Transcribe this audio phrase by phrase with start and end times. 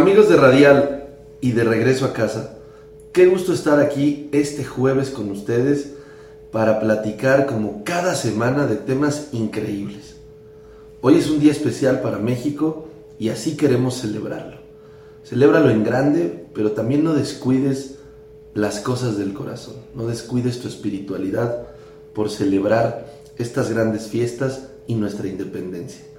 [0.00, 1.08] Amigos de Radial
[1.42, 2.56] y de regreso a casa,
[3.12, 5.92] qué gusto estar aquí este jueves con ustedes
[6.50, 10.16] para platicar como cada semana de temas increíbles.
[11.02, 14.56] Hoy es un día especial para México y así queremos celebrarlo.
[15.22, 17.96] Celébralo en grande, pero también no descuides
[18.54, 21.66] las cosas del corazón, no descuides tu espiritualidad
[22.14, 23.06] por celebrar
[23.36, 26.09] estas grandes fiestas y nuestra independencia.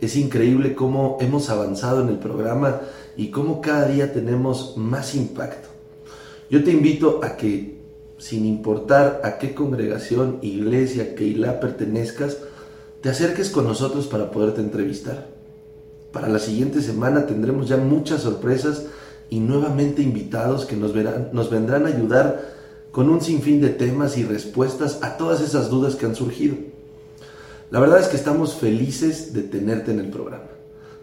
[0.00, 2.80] Es increíble cómo hemos avanzado en el programa
[3.16, 5.68] y cómo cada día tenemos más impacto.
[6.50, 7.78] Yo te invito a que,
[8.16, 11.26] sin importar a qué congregación, iglesia, que
[11.60, 12.38] pertenezcas,
[13.00, 15.26] te acerques con nosotros para poderte entrevistar.
[16.12, 18.86] Para la siguiente semana tendremos ya muchas sorpresas
[19.30, 22.56] y nuevamente invitados que nos, verán, nos vendrán a ayudar
[22.92, 26.56] con un sinfín de temas y respuestas a todas esas dudas que han surgido.
[27.70, 30.48] La verdad es que estamos felices de tenerte en el programa.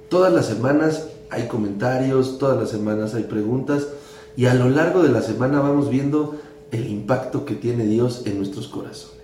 [0.09, 3.87] Todas las semanas hay comentarios, todas las semanas hay preguntas
[4.35, 6.35] y a lo largo de la semana vamos viendo
[6.71, 9.15] el impacto que tiene Dios en nuestros corazones.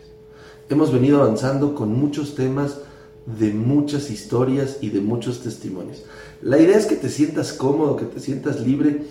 [0.69, 2.77] Hemos venido avanzando con muchos temas
[3.25, 6.03] de muchas historias y de muchos testimonios.
[6.43, 9.03] La idea es que te sientas cómodo, que te sientas libre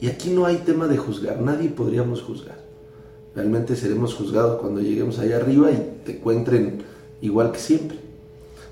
[0.00, 2.64] y aquí no hay tema de juzgar, nadie podríamos juzgar.
[3.34, 7.98] Realmente seremos juzgados cuando lleguemos allá arriba y te encuentren igual que siempre.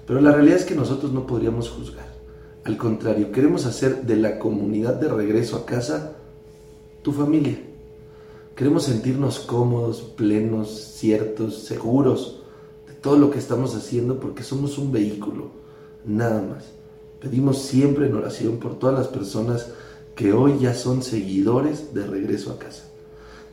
[0.06, 2.12] Pero la realidad es que nosotros no podríamos juzgar.
[2.64, 6.12] Al contrario, queremos hacer de la comunidad de regreso a casa
[7.02, 7.58] tu familia.
[8.54, 12.42] Queremos sentirnos cómodos, plenos, ciertos, seguros
[12.86, 15.50] de todo lo que estamos haciendo porque somos un vehículo,
[16.04, 16.64] nada más.
[17.20, 19.68] Pedimos siempre en oración por todas las personas
[20.14, 22.84] que hoy ya son seguidores de regreso a casa.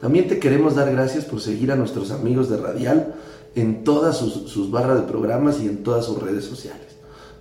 [0.02, 3.16] También te queremos dar gracias por seguir a nuestros amigos de Radial,
[3.56, 6.88] en todas sus, barras de programas y en todas sus redes sociales.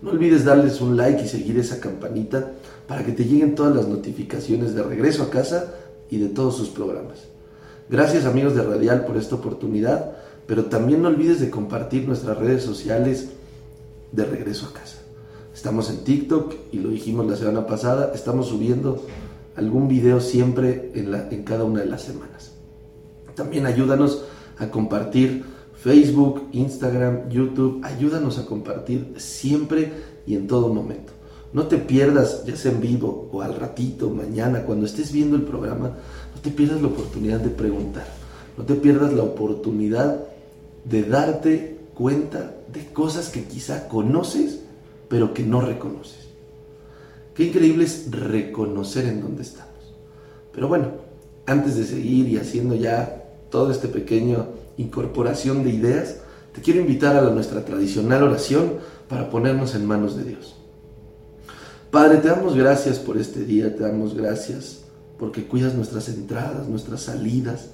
[0.00, 2.52] No olvides darles un like y seguir esa campanita
[2.86, 5.74] para que te lleguen todas las notificaciones de regreso a casa
[6.10, 7.18] y de todos sus programas.
[7.90, 10.12] Gracias amigos de Radial por esta oportunidad,
[10.46, 13.28] pero también no olvides de compartir nuestras redes sociales
[14.12, 14.98] de regreso a casa.
[15.54, 19.04] Estamos en TikTok y lo dijimos la semana pasada, estamos subiendo
[19.56, 22.52] algún video siempre en, la, en cada una de las semanas.
[23.34, 24.24] También ayúdanos
[24.58, 25.44] a compartir
[25.88, 29.90] Facebook, Instagram, YouTube, ayúdanos a compartir siempre
[30.26, 31.14] y en todo momento.
[31.54, 35.44] No te pierdas, ya sea en vivo o al ratito, mañana, cuando estés viendo el
[35.44, 35.86] programa,
[36.34, 38.06] no te pierdas la oportunidad de preguntar.
[38.58, 40.24] No te pierdas la oportunidad
[40.84, 44.60] de darte cuenta de cosas que quizá conoces,
[45.08, 46.28] pero que no reconoces.
[47.34, 49.94] Qué increíble es reconocer en dónde estamos.
[50.52, 50.88] Pero bueno,
[51.46, 56.20] antes de seguir y haciendo ya todo este pequeño incorporación de ideas,
[56.54, 58.74] te quiero invitar a nuestra tradicional oración
[59.08, 60.56] para ponernos en manos de Dios.
[61.90, 64.84] Padre, te damos gracias por este día, te damos gracias
[65.18, 67.70] porque cuidas nuestras entradas, nuestras salidas.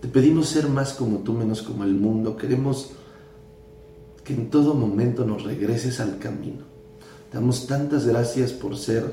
[0.00, 2.36] Te pedimos ser más como tú, menos como el mundo.
[2.36, 2.90] Queremos
[4.22, 6.64] que en todo momento nos regreses al camino.
[7.30, 9.04] Te damos tantas gracias por ser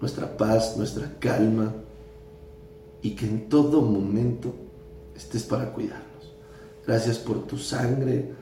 [0.00, 1.72] nuestra paz, nuestra calma
[3.00, 4.54] y que en todo momento
[5.14, 6.13] estés para cuidar.
[6.86, 8.32] Gracias por tu sangre,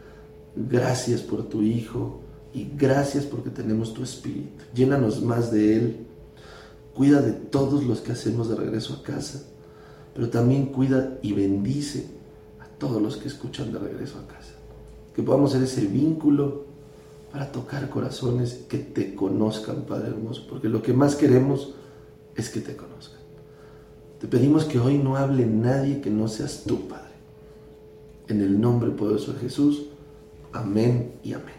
[0.57, 2.21] gracias por tu Hijo
[2.53, 4.65] y gracias porque tenemos tu Espíritu.
[4.75, 6.07] Llénanos más de Él.
[6.95, 9.45] Cuida de todos los que hacemos de regreso a casa,
[10.15, 12.07] pero también cuida y bendice
[12.61, 14.53] a todos los que escuchan de regreso a casa.
[15.15, 16.67] Que podamos ser ese vínculo
[17.31, 21.75] para tocar corazones que te conozcan, Padre hermoso, porque lo que más queremos
[22.37, 23.21] es que te conozcan.
[24.21, 27.02] Te pedimos que hoy no hable nadie que no seas tú, Padre
[28.29, 29.87] en el nombre poderoso de Jesús.
[30.53, 31.55] Amén y amén.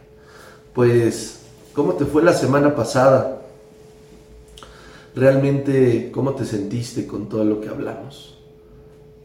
[0.73, 1.41] Pues,
[1.73, 3.41] ¿cómo te fue la semana pasada?
[5.15, 8.37] Realmente, ¿cómo te sentiste con todo lo que hablamos?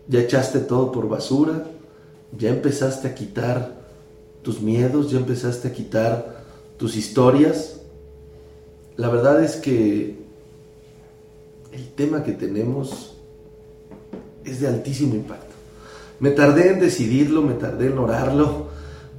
[0.07, 1.65] ¿Ya echaste todo por basura?
[2.37, 3.73] ¿Ya empezaste a quitar
[4.43, 5.11] tus miedos?
[5.11, 6.45] ¿Ya empezaste a quitar
[6.77, 7.81] tus historias?
[8.97, 10.19] La verdad es que
[11.73, 13.15] el tema que tenemos
[14.45, 15.48] es de altísimo impacto.
[16.21, 18.67] Me tardé en decidirlo, me tardé en orarlo,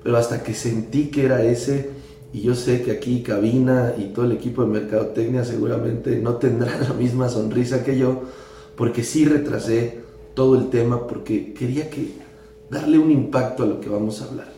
[0.04, 1.92] pero hasta que sentí que era ese,
[2.34, 6.81] y yo sé que aquí Cabina y todo el equipo de Mercadotecnia seguramente no tendrán
[6.84, 8.24] la misma sonrisa que yo,
[8.75, 10.00] porque sí retrasé
[10.34, 12.12] todo el tema, porque quería que
[12.69, 14.51] darle un impacto a lo que vamos a hablar.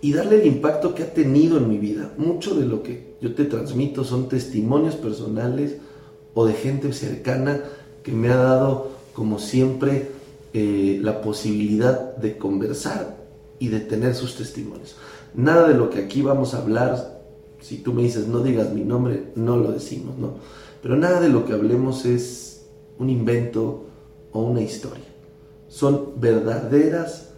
[0.00, 2.12] Y darle el impacto que ha tenido en mi vida.
[2.16, 5.76] Mucho de lo que yo te transmito son testimonios personales
[6.34, 7.60] o de gente cercana
[8.02, 10.10] que me ha dado, como siempre,
[10.54, 13.16] eh, la posibilidad de conversar
[13.58, 14.96] y de tener sus testimonios.
[15.34, 17.20] Nada de lo que aquí vamos a hablar
[17.60, 20.34] Si tú me dices, no digas mi nombre, no lo decimos, ¿no?
[20.82, 22.66] Pero nada de lo que hablemos es
[22.98, 23.86] un invento
[24.32, 25.04] o una historia.
[25.68, 27.34] Son verdaderas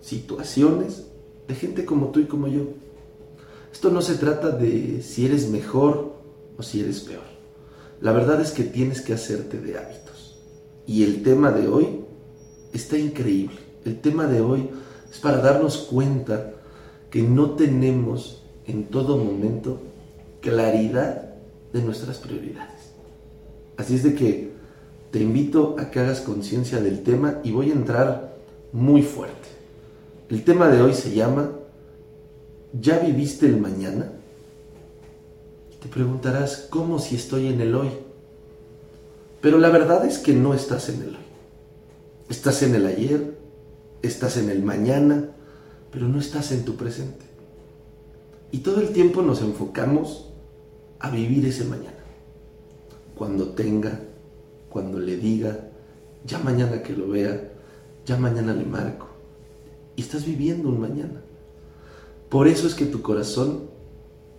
[0.00, 1.06] situaciones
[1.46, 2.62] de gente como tú y como yo.
[3.72, 6.16] Esto no se trata de si eres mejor
[6.58, 7.22] o si eres peor.
[8.00, 10.40] La verdad es que tienes que hacerte de hábitos.
[10.86, 12.05] Y el tema de hoy
[12.76, 13.56] está increíble.
[13.84, 14.68] El tema de hoy
[15.10, 16.52] es para darnos cuenta
[17.10, 19.80] que no tenemos en todo momento
[20.40, 21.34] claridad
[21.72, 22.92] de nuestras prioridades.
[23.76, 24.52] Así es de que
[25.10, 28.36] te invito a que hagas conciencia del tema y voy a entrar
[28.72, 29.48] muy fuerte.
[30.28, 31.50] El tema de hoy se llama
[32.78, 34.12] ¿Ya viviste el mañana?
[35.80, 37.90] Te preguntarás, ¿cómo si estoy en el hoy?
[39.40, 41.25] Pero la verdad es que no estás en el hoy.
[42.28, 43.38] Estás en el ayer,
[44.02, 45.30] estás en el mañana,
[45.92, 47.24] pero no estás en tu presente.
[48.50, 50.30] Y todo el tiempo nos enfocamos
[50.98, 51.92] a vivir ese mañana.
[53.14, 54.00] Cuando tenga,
[54.68, 55.70] cuando le diga,
[56.26, 57.52] ya mañana que lo vea,
[58.04, 59.08] ya mañana le marco.
[59.94, 61.22] Y estás viviendo un mañana.
[62.28, 63.70] Por eso es que tu corazón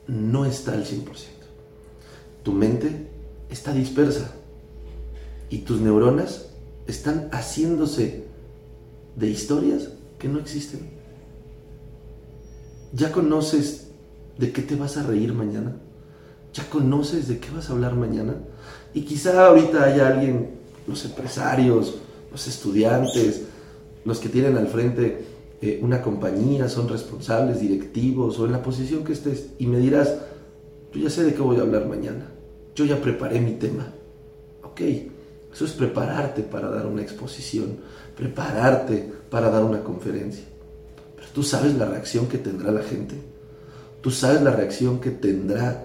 [0.07, 1.05] no está al 100%.
[2.43, 3.07] Tu mente
[3.49, 4.31] está dispersa
[5.49, 6.46] y tus neuronas
[6.87, 8.25] están haciéndose
[9.15, 10.89] de historias que no existen.
[12.93, 13.89] ¿Ya conoces
[14.37, 15.75] de qué te vas a reír mañana?
[16.53, 18.35] ¿Ya conoces de qué vas a hablar mañana?
[18.93, 20.51] Y quizá ahorita haya alguien,
[20.87, 21.95] los empresarios,
[22.31, 23.43] los estudiantes,
[24.05, 25.25] los que tienen al frente
[25.61, 30.15] eh, una compañía, son responsables, directivos o en la posición que estés y me dirás,
[30.93, 32.31] yo ya sé de qué voy a hablar mañana,
[32.75, 33.91] yo ya preparé mi tema.
[34.63, 34.81] Ok,
[35.57, 37.77] eso es prepararte para dar una exposición,
[38.15, 40.43] prepararte para dar una conferencia.
[41.15, 43.15] Pero tú sabes la reacción que tendrá la gente,
[44.01, 45.83] tú sabes la reacción que tendrá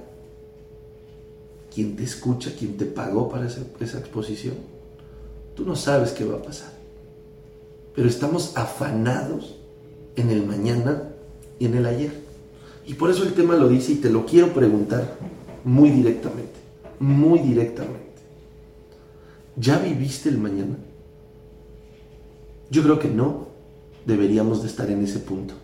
[1.75, 4.57] quien te escucha, quien te pagó para esa, esa exposición.
[5.57, 6.75] Tú no sabes qué va a pasar.
[7.95, 9.57] Pero estamos afanados
[10.17, 11.15] en el mañana
[11.59, 12.13] y en el ayer.
[12.87, 15.17] Y por eso el tema lo dice y te lo quiero preguntar
[15.65, 16.61] muy directamente,
[17.01, 18.12] muy directamente.
[19.57, 20.77] ¿Ya viviste el mañana?
[22.71, 23.49] Yo creo que no
[24.07, 25.55] deberíamos de estar en ese punto,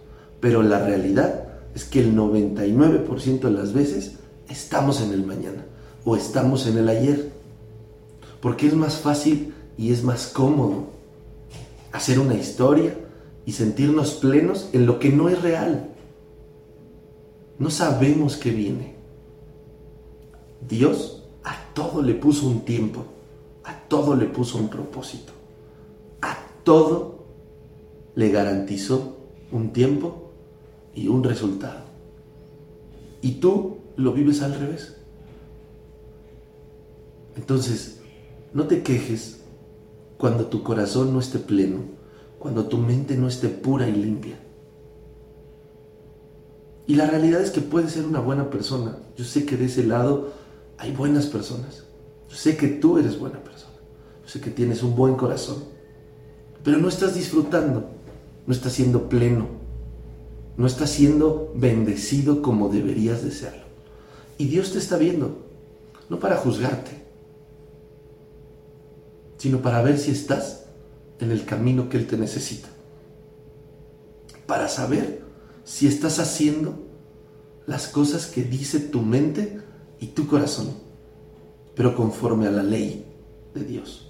[0.41, 1.45] pero la realidad
[1.75, 4.17] es que el 99% de las veces
[4.49, 5.65] estamos en el mañana
[6.05, 7.31] o estamos en el ayer,
[8.41, 10.91] porque es más fácil y es más cómodo
[11.93, 12.95] hacer una historia,
[13.49, 15.89] y sentirnos plenos en lo que no es real.
[17.59, 18.95] No sabemos qué viene.
[20.69, 23.07] Dios a todo le puso un tiempo,
[23.69, 25.33] a todo le puso un propósito,
[26.23, 27.25] a todo
[28.15, 29.17] le garantizó
[29.53, 30.31] un tiempo
[30.95, 31.83] y un resultado.
[33.23, 34.97] Y tú lo vives al revés.
[37.37, 38.01] Entonces,
[38.53, 39.41] no te quejes
[40.17, 41.99] cuando tu corazón no esté pleno
[42.39, 44.39] cuando tu mente no esté pura y limpia.
[46.87, 48.99] Y la realidad es que puedes ser una buena persona.
[49.17, 50.33] Yo sé que de ese lado
[50.79, 51.85] hay buenas personas.
[52.29, 53.48] Yo sé que tú eres buena persona.
[54.29, 55.65] Sé que tienes un buen corazón.
[56.63, 57.89] Pero no estás disfrutando.
[58.47, 59.47] No estás siendo pleno.
[60.59, 63.63] No estás siendo bendecido como deberías de serlo.
[64.37, 65.47] Y Dios te está viendo.
[66.11, 66.91] No para juzgarte,
[69.39, 70.67] sino para ver si estás
[71.21, 72.69] en el camino que Él te necesita.
[74.47, 75.23] Para saber
[75.65, 76.75] si estás haciendo
[77.67, 79.61] las cosas que dice tu mente
[80.01, 80.69] y tu corazón,
[81.75, 83.07] pero conforme a la ley
[83.55, 84.08] de Dios.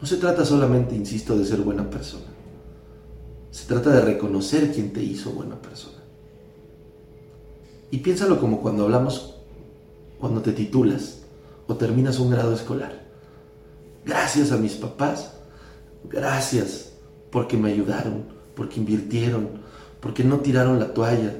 [0.00, 2.26] No se trata solamente, insisto, de ser buena persona.
[3.50, 5.96] Se trata de reconocer quién te hizo buena persona.
[7.90, 9.36] Y piénsalo como cuando hablamos,
[10.20, 11.22] cuando te titulas
[11.66, 13.06] o terminas un grado escolar.
[14.04, 15.36] Gracias a mis papás
[16.10, 16.92] Gracias
[17.30, 18.24] porque me ayudaron,
[18.54, 19.48] porque invirtieron,
[20.00, 21.34] porque no tiraron la toalla.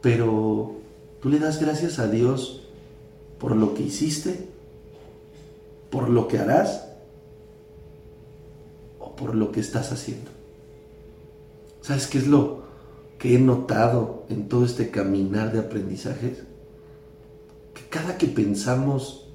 [0.00, 0.74] Pero
[1.20, 2.62] tú le das gracias a Dios
[3.38, 4.48] por lo que hiciste,
[5.90, 6.88] por lo que harás
[9.16, 10.30] por lo que estás haciendo.
[11.80, 12.64] ¿Sabes qué es lo
[13.18, 16.44] que he notado en todo este caminar de aprendizajes?
[17.74, 19.26] Que cada que pensamos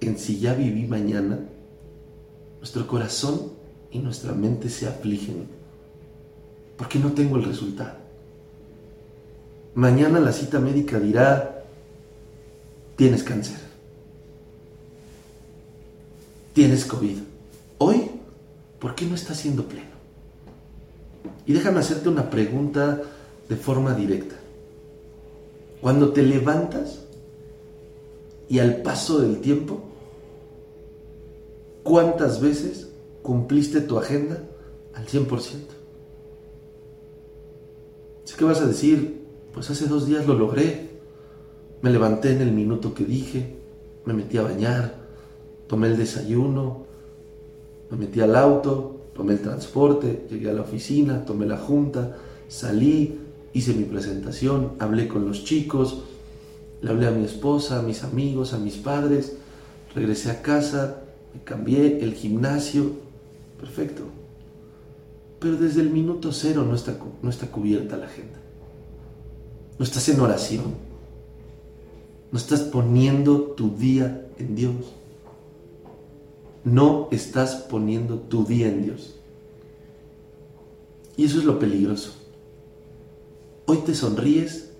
[0.00, 1.38] en si ya viví mañana,
[2.58, 3.52] nuestro corazón
[3.90, 5.46] y nuestra mente se afligen
[6.76, 7.92] porque no tengo el resultado.
[9.74, 11.64] Mañana la cita médica dirá,
[12.96, 13.58] tienes cáncer,
[16.52, 17.18] tienes COVID.
[17.78, 18.10] Hoy,
[18.82, 19.92] ¿por qué no estás siendo pleno?
[21.46, 23.00] Y déjame hacerte una pregunta
[23.48, 24.34] de forma directa.
[25.80, 27.04] Cuando te levantas
[28.48, 29.84] y al paso del tiempo,
[31.84, 32.88] ¿cuántas veces
[33.22, 34.42] cumpliste tu agenda
[34.94, 35.28] al 100%?
[38.24, 39.24] Así que vas a decir,
[39.54, 40.90] pues hace dos días lo logré,
[41.82, 43.58] me levanté en el minuto que dije,
[44.04, 44.96] me metí a bañar,
[45.68, 46.90] tomé el desayuno,
[47.92, 52.16] me metí al auto, tomé el transporte, llegué a la oficina, tomé la junta,
[52.48, 53.20] salí,
[53.52, 56.02] hice mi presentación, hablé con los chicos,
[56.80, 59.36] le hablé a mi esposa, a mis amigos, a mis padres,
[59.94, 62.92] regresé a casa, me cambié, el gimnasio,
[63.60, 64.02] perfecto.
[65.38, 68.40] Pero desde el minuto cero no está, no está cubierta la agenda.
[69.78, 70.92] No estás en oración
[72.32, 74.74] no estás poniendo tu día en Dios.
[76.64, 79.16] No estás poniendo tu día en Dios.
[81.16, 82.14] Y eso es lo peligroso.
[83.66, 84.70] Hoy te sonríes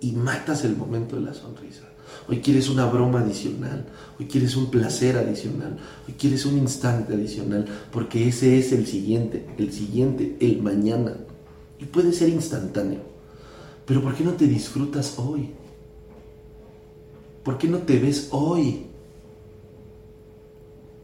[0.00, 1.88] y matas el momento de la sonrisa.
[2.28, 3.86] Hoy quieres una broma adicional,
[4.18, 9.46] hoy quieres un placer adicional, hoy quieres un instante adicional, porque ese es el siguiente,
[9.58, 11.16] el siguiente, el mañana.
[11.80, 13.00] Y puede ser instantáneo.
[13.86, 15.50] Pero ¿por qué no te disfrutas hoy?
[17.42, 18.86] ¿Por qué no te ves hoy?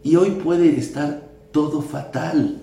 [0.09, 2.63] Y hoy puede estar todo fatal.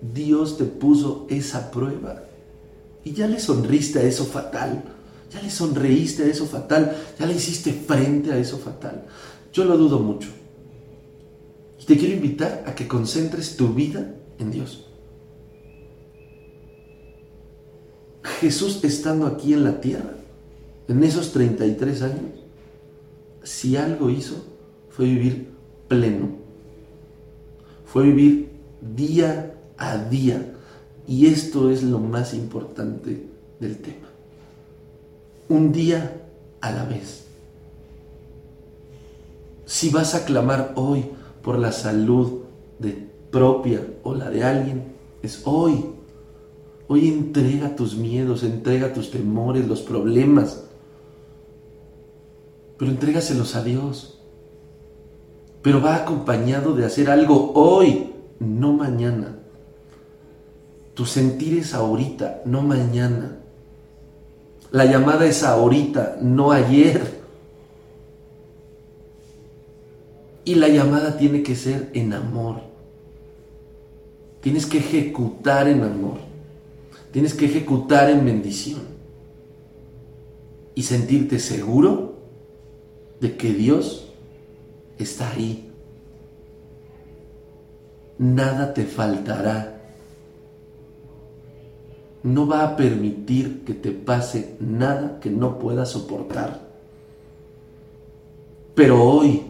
[0.00, 2.22] Dios te puso esa prueba.
[3.02, 4.84] Y ya le sonriste a eso fatal.
[5.32, 6.96] Ya le sonreíste a eso fatal.
[7.18, 9.06] Ya le hiciste frente a eso fatal.
[9.52, 10.28] Yo lo dudo mucho.
[11.80, 14.86] Y te quiero invitar a que concentres tu vida en Dios.
[18.40, 20.14] Jesús estando aquí en la tierra
[20.86, 22.30] en esos 33 años,
[23.42, 24.36] si algo hizo,
[24.90, 25.53] fue vivir
[25.88, 26.28] pleno.
[27.84, 28.50] Fue vivir
[28.80, 30.54] día a día.
[31.06, 33.26] Y esto es lo más importante
[33.60, 34.08] del tema.
[35.48, 36.22] Un día
[36.60, 37.24] a la vez.
[39.66, 41.04] Si vas a clamar hoy
[41.42, 42.42] por la salud
[42.78, 44.84] de propia o la de alguien,
[45.22, 45.84] es hoy.
[46.88, 50.64] Hoy entrega tus miedos, entrega tus temores, los problemas
[52.78, 54.13] pero entrégaselos a Dios.
[55.64, 59.38] Pero va acompañado de hacer algo hoy, no mañana.
[60.92, 63.38] Tu sentir es ahorita, no mañana.
[64.70, 67.00] La llamada es ahorita, no ayer.
[70.44, 72.56] Y la llamada tiene que ser en amor.
[74.42, 76.18] Tienes que ejecutar en amor.
[77.10, 78.82] Tienes que ejecutar en bendición.
[80.74, 82.16] Y sentirte seguro
[83.18, 84.03] de que Dios
[84.98, 85.70] está ahí.
[88.18, 89.82] Nada te faltará.
[92.22, 96.60] No va a permitir que te pase nada que no puedas soportar.
[98.74, 99.42] Pero hoy,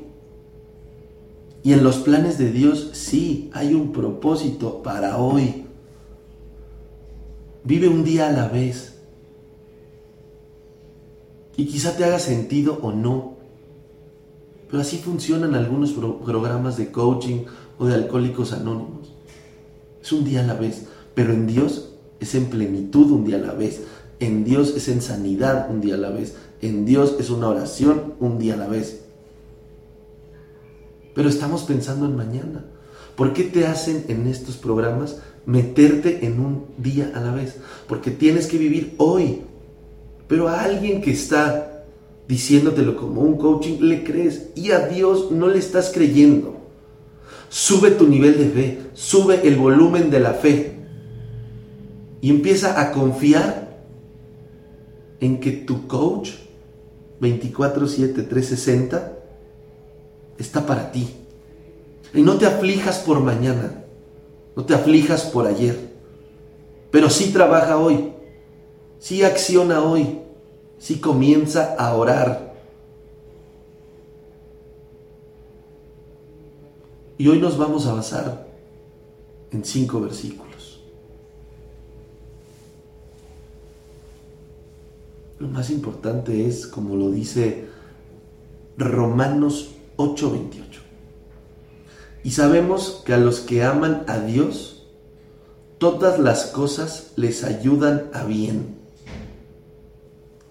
[1.62, 5.64] y en los planes de Dios, sí, hay un propósito para hoy.
[7.64, 8.98] Vive un día a la vez.
[11.56, 13.33] Y quizá te haga sentido o no,
[14.74, 17.44] pero así funcionan algunos programas de coaching
[17.78, 19.12] o de alcohólicos anónimos.
[20.02, 23.40] Es un día a la vez, pero en Dios es en plenitud un día a
[23.40, 23.84] la vez.
[24.18, 26.34] En Dios es en sanidad un día a la vez.
[26.60, 29.04] En Dios es una oración un día a la vez.
[31.14, 32.64] Pero estamos pensando en mañana.
[33.14, 37.58] ¿Por qué te hacen en estos programas meterte en un día a la vez?
[37.86, 39.42] Porque tienes que vivir hoy.
[40.26, 41.73] Pero a alguien que está
[42.28, 46.56] diciéndotelo como un coaching, le crees y a Dios no le estás creyendo.
[47.48, 50.74] Sube tu nivel de fe, sube el volumen de la fe
[52.20, 53.84] y empieza a confiar
[55.20, 56.30] en que tu coach
[57.20, 59.12] 24/7 360
[60.38, 61.08] está para ti.
[62.12, 63.84] Y no te aflijas por mañana,
[64.56, 65.76] no te aflijas por ayer,
[66.90, 68.12] pero sí trabaja hoy,
[68.98, 70.20] sí acciona hoy,
[70.84, 72.52] si comienza a orar.
[77.16, 78.46] Y hoy nos vamos a basar
[79.50, 80.82] en cinco versículos.
[85.38, 87.64] Lo más importante es, como lo dice
[88.76, 90.82] Romanos 8:28.
[92.24, 94.86] Y sabemos que a los que aman a Dios,
[95.78, 98.83] todas las cosas les ayudan a bien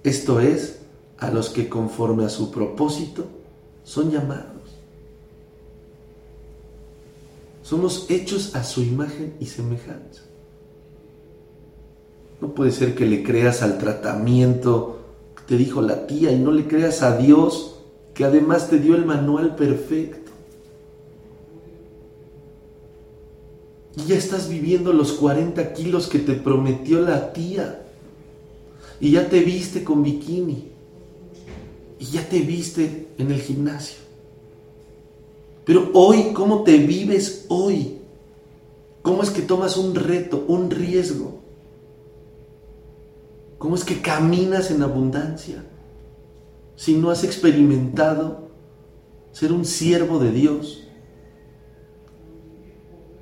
[0.04, 0.80] esto es,
[1.18, 3.26] a los que conforme a su propósito
[3.84, 4.52] son llamados.
[7.62, 10.24] Somos hechos a su imagen y semejanza.
[12.42, 15.04] No puede ser que le creas al tratamiento
[15.48, 17.76] te dijo la tía y no le creas a Dios
[18.14, 20.32] que además te dio el manual perfecto.
[23.96, 27.86] Y ya estás viviendo los 40 kilos que te prometió la tía.
[29.00, 30.72] Y ya te viste con bikini.
[32.00, 33.98] Y ya te viste en el gimnasio.
[35.66, 37.98] Pero hoy, ¿cómo te vives hoy?
[39.02, 41.40] ¿Cómo es que tomas un reto, un riesgo?
[43.58, 45.64] ¿Cómo es que caminas en abundancia?
[46.76, 48.50] Si no has experimentado
[49.32, 50.84] ser un siervo de Dios.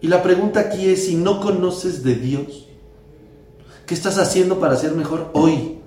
[0.01, 2.67] Y la pregunta aquí es, si no conoces de Dios,
[3.91, 5.79] ¿qué estás haciendo para ser mejor hoy?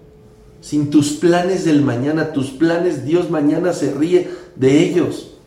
[0.60, 5.38] Sin tus planes del mañana, tus planes Dios mañana se ríe de ellos,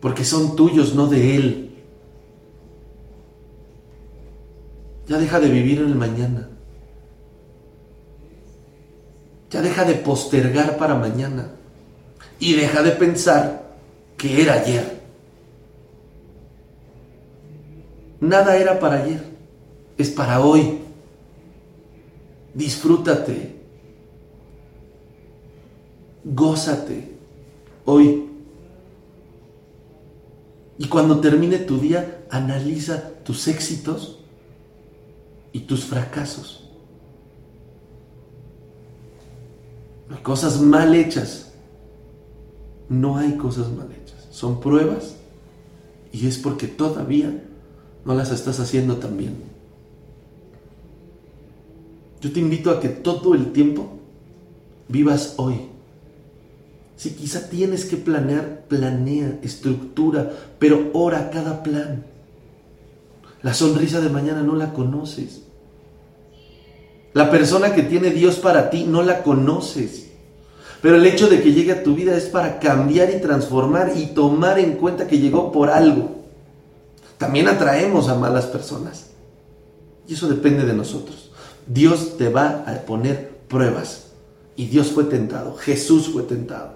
[0.00, 1.70] porque son tuyos, no de Él.
[5.06, 6.48] Ya deja de vivir en el mañana.
[9.50, 11.50] Ya deja de postergar para mañana.
[12.38, 13.74] Y deja de pensar
[14.16, 14.98] que era ayer.
[18.18, 19.22] Nada era para ayer.
[19.98, 20.80] Es para hoy.
[22.60, 23.56] Disfrútate.
[26.22, 27.16] Gózate
[27.86, 28.26] hoy.
[30.76, 34.18] Y cuando termine tu día, analiza tus éxitos
[35.52, 36.68] y tus fracasos.
[40.10, 41.52] Hay cosas mal hechas.
[42.90, 44.28] No hay cosas mal hechas.
[44.30, 45.16] Son pruebas
[46.12, 47.42] y es porque todavía
[48.04, 49.49] no las estás haciendo tan bien.
[52.20, 53.88] Yo te invito a que todo el tiempo
[54.88, 55.70] vivas hoy.
[56.96, 62.04] Si quizá tienes que planear, planea, estructura, pero ora cada plan.
[63.42, 65.42] La sonrisa de mañana no la conoces.
[67.14, 70.08] La persona que tiene Dios para ti no la conoces.
[70.82, 74.06] Pero el hecho de que llegue a tu vida es para cambiar y transformar y
[74.08, 76.20] tomar en cuenta que llegó por algo.
[77.18, 79.06] También atraemos a malas personas.
[80.06, 81.29] Y eso depende de nosotros.
[81.72, 84.08] Dios te va a poner pruebas.
[84.56, 85.54] Y Dios fue tentado.
[85.54, 86.74] Jesús fue tentado.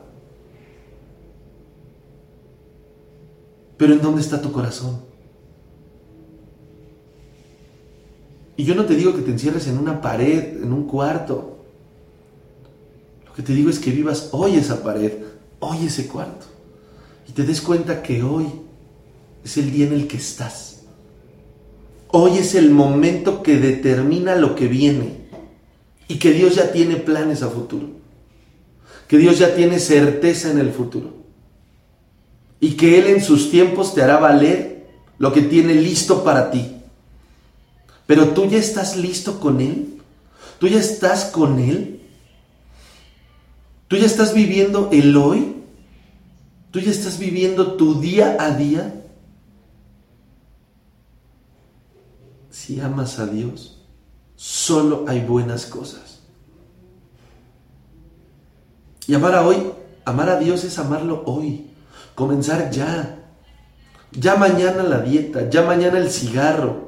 [3.77, 5.01] Pero ¿en dónde está tu corazón?
[8.57, 11.59] Y yo no te digo que te encierres en una pared, en un cuarto.
[13.27, 15.13] Lo que te digo es que vivas hoy esa pared,
[15.59, 16.47] hoy ese cuarto.
[17.29, 18.47] Y te des cuenta que hoy
[19.45, 20.74] es el día en el que estás.
[22.17, 25.17] Hoy es el momento que determina lo que viene.
[26.07, 27.89] Y que Dios ya tiene planes a futuro.
[29.09, 31.13] Que Dios ya tiene certeza en el futuro.
[32.61, 34.87] Y que Él en sus tiempos te hará valer
[35.19, 36.77] lo que tiene listo para ti.
[38.07, 40.01] Pero tú ya estás listo con Él.
[40.61, 42.01] Tú ya estás con Él.
[43.89, 45.57] Tú ya estás viviendo el hoy.
[46.71, 49.04] Tú ya estás viviendo tu día a día.
[52.65, 53.77] Si amas a Dios,
[54.37, 56.23] solo hay buenas cosas.
[59.07, 59.71] Y amar a hoy,
[60.07, 61.71] amar a Dios es amarlo hoy.
[62.15, 63.19] Comenzar ya.
[64.13, 66.85] Ya mañana la dieta, ya mañana el cigarro,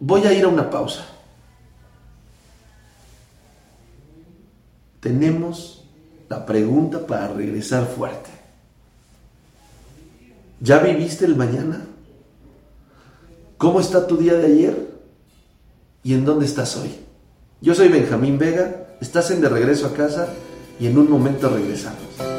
[0.00, 1.04] Voy a ir a una pausa.
[5.00, 5.84] Tenemos
[6.30, 8.33] la pregunta para regresar fuerte.
[10.60, 11.80] ¿Ya viviste el mañana?
[13.58, 14.88] ¿Cómo está tu día de ayer?
[16.02, 16.94] ¿Y en dónde estás hoy?
[17.60, 20.28] Yo soy Benjamín Vega, estás en De Regreso a Casa
[20.78, 22.33] y en un momento regresamos.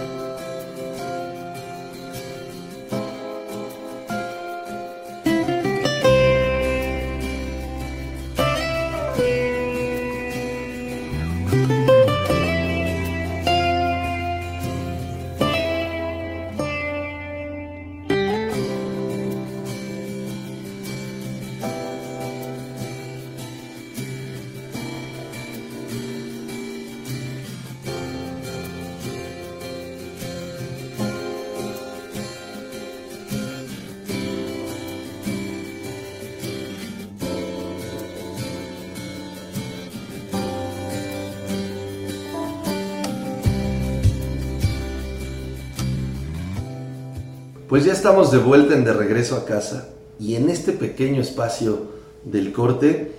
[47.85, 51.83] Ya estamos de vuelta en de regreso a casa y en este pequeño espacio
[52.23, 53.11] del corte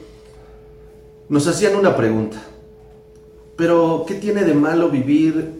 [1.29, 2.43] nos hacían una pregunta.
[3.55, 5.53] Pero, ¿qué tiene de malo vivir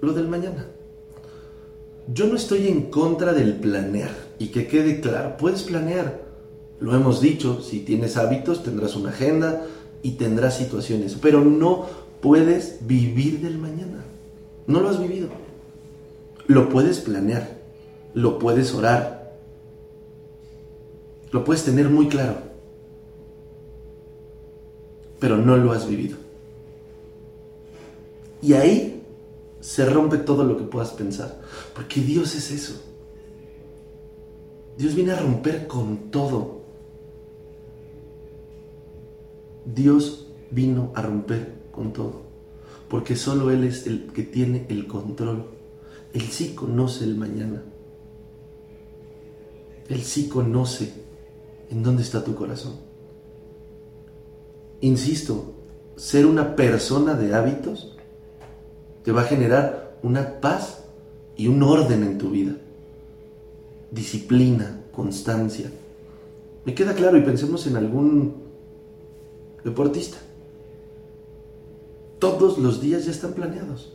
[0.00, 0.66] lo del mañana?
[2.12, 6.20] Yo no estoy en contra del planear y que quede claro, puedes planear,
[6.80, 9.64] Lo hemos dicho, si tienes hábitos tendrás una agenda
[10.02, 11.86] y tendrás situaciones, pero no
[12.20, 14.02] puedes vivir del mañana.
[14.66, 15.43] No lo has vivido.
[16.46, 17.62] Lo puedes planear,
[18.12, 19.38] lo puedes orar,
[21.30, 22.36] lo puedes tener muy claro,
[25.18, 26.18] pero no lo has vivido.
[28.42, 29.02] Y ahí
[29.60, 31.40] se rompe todo lo que puedas pensar,
[31.74, 32.74] porque Dios es eso.
[34.76, 36.60] Dios viene a romper con todo.
[39.64, 42.20] Dios vino a romper con todo,
[42.88, 45.46] porque solo Él es el que tiene el control.
[46.14, 47.62] Él sí conoce el mañana.
[49.88, 50.92] Él sí conoce
[51.70, 52.76] en dónde está tu corazón.
[54.80, 55.54] Insisto,
[55.96, 57.96] ser una persona de hábitos
[59.02, 60.84] te va a generar una paz
[61.36, 62.56] y un orden en tu vida.
[63.90, 65.70] Disciplina, constancia.
[66.64, 68.36] Me queda claro y pensemos en algún
[69.64, 70.18] deportista.
[72.20, 73.93] Todos los días ya están planeados.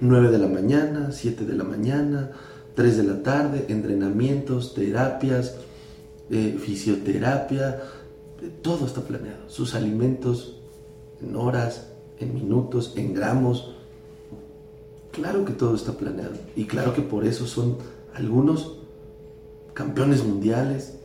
[0.00, 2.32] 9 de la mañana, 7 de la mañana,
[2.74, 5.56] 3 de la tarde, entrenamientos, terapias,
[6.30, 7.80] eh, fisioterapia,
[8.62, 9.48] todo está planeado.
[9.48, 10.60] Sus alimentos
[11.20, 13.74] en horas, en minutos, en gramos.
[15.12, 16.34] Claro que todo está planeado.
[16.56, 17.76] Y claro que por eso son
[18.14, 18.78] algunos
[19.74, 20.98] campeones mundiales.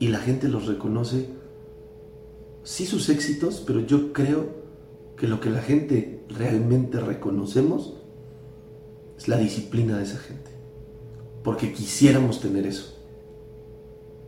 [0.00, 1.28] Y la gente los reconoce.
[2.64, 4.64] Sí sus éxitos, pero yo creo
[5.16, 7.94] que lo que la gente realmente reconocemos
[9.16, 10.50] es la disciplina de esa gente.
[11.42, 12.94] Porque quisiéramos tener eso.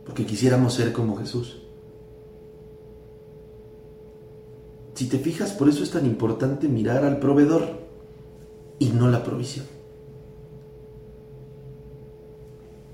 [0.05, 1.63] Porque quisiéramos ser como Jesús.
[4.93, 7.87] Si te fijas, por eso es tan importante mirar al proveedor
[8.79, 9.65] y no la provisión.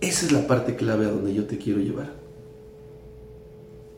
[0.02, 2.14] Esa es la parte clave a donde yo te quiero llevar.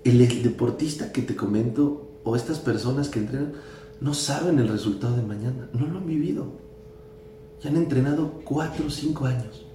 [0.03, 3.53] El deportista que te comento o estas personas que entrenan
[4.01, 6.47] no saben el resultado de mañana, no lo han vivido.
[7.61, 9.65] Ya han entrenado cuatro o cinco años.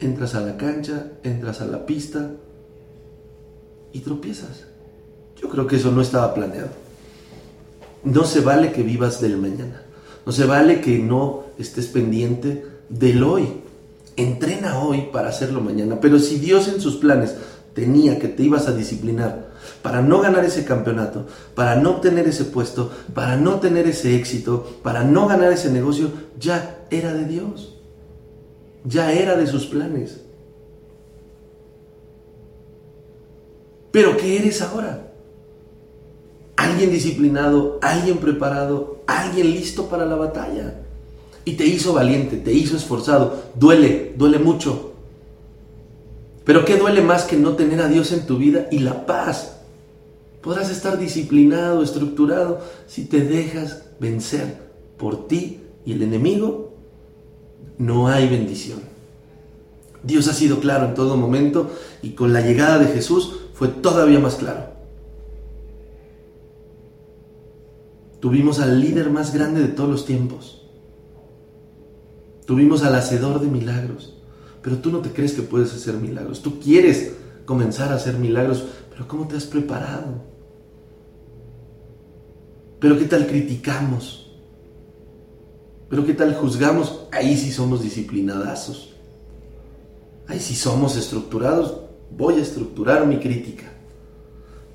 [0.00, 2.32] Entras a la cancha, entras a la pista
[3.92, 4.64] y tropiezas.
[5.40, 6.70] Yo creo que eso no estaba planeado.
[8.04, 9.82] No se vale que vivas del mañana.
[10.26, 13.48] No se vale que no estés pendiente del hoy.
[14.16, 16.00] Entrena hoy para hacerlo mañana.
[16.00, 17.36] Pero si Dios en sus planes
[17.74, 22.44] tenía que te ibas a disciplinar para no ganar ese campeonato, para no obtener ese
[22.44, 27.78] puesto, para no tener ese éxito, para no ganar ese negocio, ya era de Dios.
[28.84, 30.20] Ya era de sus planes.
[33.92, 35.12] Pero ¿qué eres ahora?
[36.62, 40.80] alguien disciplinado, alguien preparado, alguien listo para la batalla.
[41.44, 43.42] Y te hizo valiente, te hizo esforzado.
[43.54, 44.91] Duele, duele mucho.
[46.44, 49.60] Pero ¿qué duele más que no tener a Dios en tu vida y la paz?
[50.40, 54.56] Podrás estar disciplinado, estructurado, si te dejas vencer
[54.96, 56.74] por ti y el enemigo,
[57.78, 58.80] no hay bendición.
[60.02, 61.70] Dios ha sido claro en todo momento
[62.02, 64.72] y con la llegada de Jesús fue todavía más claro.
[68.18, 70.62] Tuvimos al líder más grande de todos los tiempos.
[72.46, 74.21] Tuvimos al hacedor de milagros.
[74.62, 76.40] Pero tú no te crees que puedes hacer milagros.
[76.42, 77.12] Tú quieres
[77.44, 80.22] comenzar a hacer milagros, pero ¿cómo te has preparado?
[82.78, 84.30] Pero ¿qué tal criticamos?
[85.88, 87.06] Pero ¿qué tal juzgamos?
[87.12, 88.94] Ahí sí somos disciplinadazos.
[90.26, 91.80] Ahí sí somos estructurados.
[92.16, 93.72] Voy a estructurar mi crítica.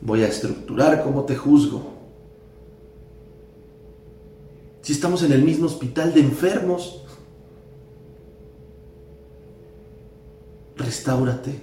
[0.02, 1.98] Voy a estructurar cómo te juzgo
[4.88, 7.02] si estamos en el mismo hospital de enfermos?
[10.78, 11.60] Restáurate.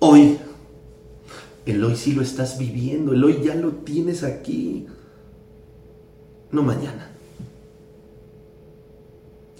[0.00, 0.38] Hoy,
[1.64, 4.86] el hoy sí lo estás viviendo, el hoy ya lo tienes aquí,
[6.50, 7.08] no mañana.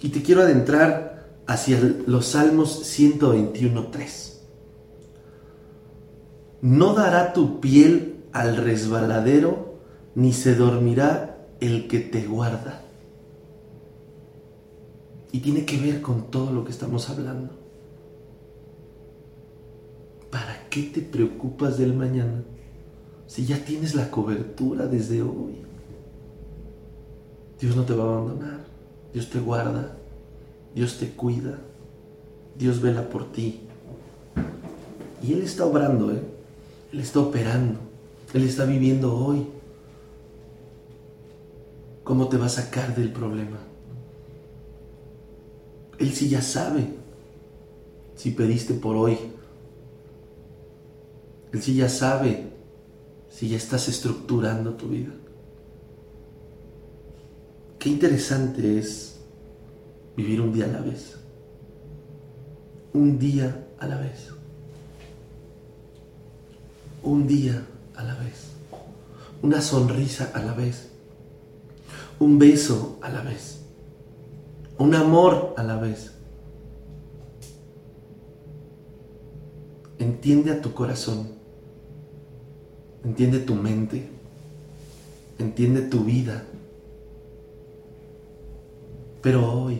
[0.01, 4.33] Y te quiero adentrar hacia los Salmos 121.3.
[6.61, 9.79] No dará tu piel al resbaladero
[10.15, 12.81] ni se dormirá el que te guarda.
[15.33, 17.49] Y tiene que ver con todo lo que estamos hablando.
[20.29, 22.43] ¿Para qué te preocupas del mañana
[23.27, 25.55] si ya tienes la cobertura desde hoy?
[27.59, 28.59] Dios no te va a abandonar.
[29.11, 29.97] Dios te guarda.
[30.75, 31.59] Dios te cuida.
[32.55, 33.61] Dios vela por ti.
[35.23, 36.21] Y Él está obrando, ¿eh?
[36.91, 37.79] Él está operando.
[38.35, 39.47] Él está viviendo hoy.
[42.03, 43.72] ¿Cómo te va a sacar del problema?
[46.03, 46.85] Él sí ya sabe
[48.17, 49.17] si pediste por hoy.
[51.53, 52.49] Él sí ya sabe
[53.29, 55.13] si ya estás estructurando tu vida.
[57.79, 59.15] Qué interesante es
[60.17, 61.15] vivir un día a la vez.
[62.91, 64.27] Un día a la vez.
[67.01, 68.49] Un día a la vez.
[69.41, 70.89] Una sonrisa a la vez.
[72.19, 73.62] Un beso a la vez.
[74.83, 76.11] Un amor a la vez.
[79.97, 81.29] Entiende a tu corazón.
[83.05, 84.09] Entiende tu mente.
[85.39, 86.43] Entiende tu vida.
[89.21, 89.79] Pero hoy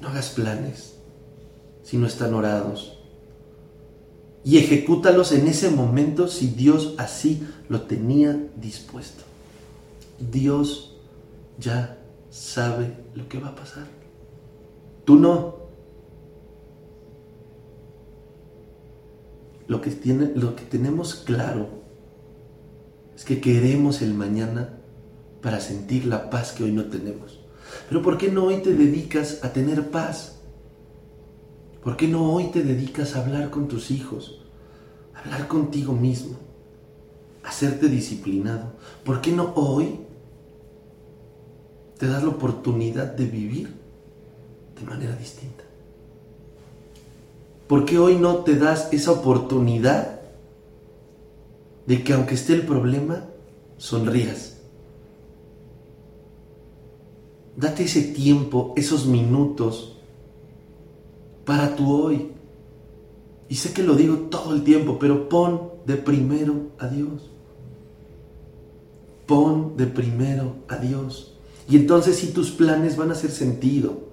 [0.00, 0.94] no hagas planes
[1.84, 2.98] si no están orados.
[4.42, 9.22] Y ejecútalos en ese momento si Dios así lo tenía dispuesto.
[10.18, 10.96] Dios
[11.60, 11.97] ya
[12.30, 13.86] sabe lo que va a pasar.
[15.04, 15.56] Tú no.
[19.66, 21.68] Lo que, tiene, lo que tenemos claro
[23.14, 24.78] es que queremos el mañana
[25.42, 27.40] para sentir la paz que hoy no tenemos.
[27.88, 30.40] Pero ¿por qué no hoy te dedicas a tener paz?
[31.82, 34.42] ¿Por qué no hoy te dedicas a hablar con tus hijos?
[35.14, 36.36] Hablar contigo mismo.
[37.42, 37.52] A
[37.86, 38.72] disciplinado.
[39.04, 40.00] ¿Por qué no hoy
[41.98, 43.74] te das la oportunidad de vivir
[44.78, 45.64] de manera distinta?
[47.66, 50.20] ¿Por qué hoy no te das esa oportunidad
[51.86, 53.24] de que aunque esté el problema,
[53.76, 54.56] sonrías?
[57.56, 59.98] Date ese tiempo, esos minutos
[61.44, 62.30] para tu hoy.
[63.48, 67.30] Y sé que lo digo todo el tiempo, pero pon de primero a Dios.
[69.26, 71.37] Pon de primero a Dios.
[71.68, 74.08] Y entonces si tus planes van a hacer sentido.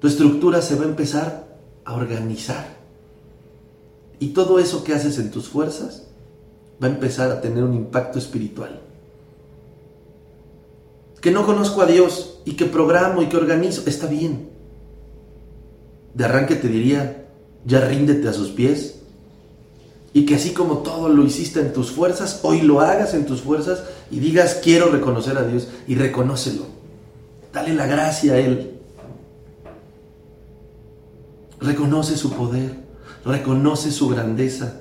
[0.00, 2.76] Tu estructura se va a empezar a organizar.
[4.18, 6.08] Y todo eso que haces en tus fuerzas
[6.82, 8.80] va a empezar a tener un impacto espiritual
[11.24, 14.50] que no conozco a Dios y que programo y que organizo, está bien.
[16.12, 17.28] De arranque te diría,
[17.64, 18.93] ya ríndete a sus pies
[20.14, 23.42] y que así como todo lo hiciste en tus fuerzas, hoy lo hagas en tus
[23.42, 26.62] fuerzas y digas, quiero reconocer a Dios y reconócelo.
[27.52, 28.70] Dale la gracia a Él.
[31.60, 32.76] Reconoce su poder,
[33.24, 34.80] reconoce su grandeza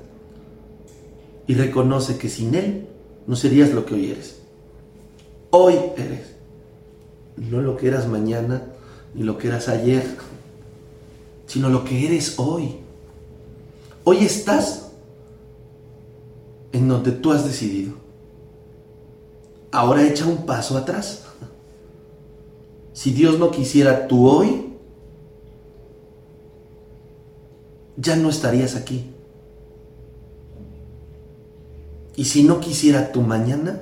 [1.47, 2.87] y reconoce que sin Él
[3.25, 4.37] no serías lo que hoy eres.
[5.49, 6.33] Hoy eres
[7.37, 8.61] no lo que eras mañana
[9.15, 10.05] ni lo que eras ayer,
[11.47, 12.75] sino lo que eres hoy.
[14.03, 14.91] Hoy estás
[16.73, 17.93] en donde tú has decidido.
[19.71, 21.25] Ahora echa un paso atrás.
[22.91, 24.73] Si Dios no quisiera tú hoy,
[27.95, 29.09] ya no estarías aquí.
[32.15, 33.79] Y si no quisiera tu mañana,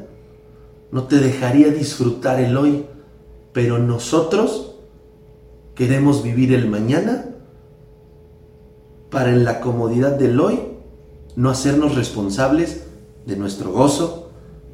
[0.91, 2.85] no te dejaría disfrutar el hoy
[3.53, 4.75] pero nosotros
[5.75, 7.25] queremos vivir el mañana
[9.09, 10.59] para en la comodidad del hoy
[11.35, 12.83] no hacernos responsables
[13.25, 14.31] de nuestro gozo,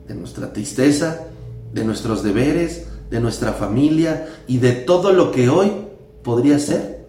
[0.08, 1.28] de nuestra tristeza,
[1.74, 5.72] de nuestros deberes, de nuestra familia y de todo lo que hoy
[6.24, 7.06] podría ser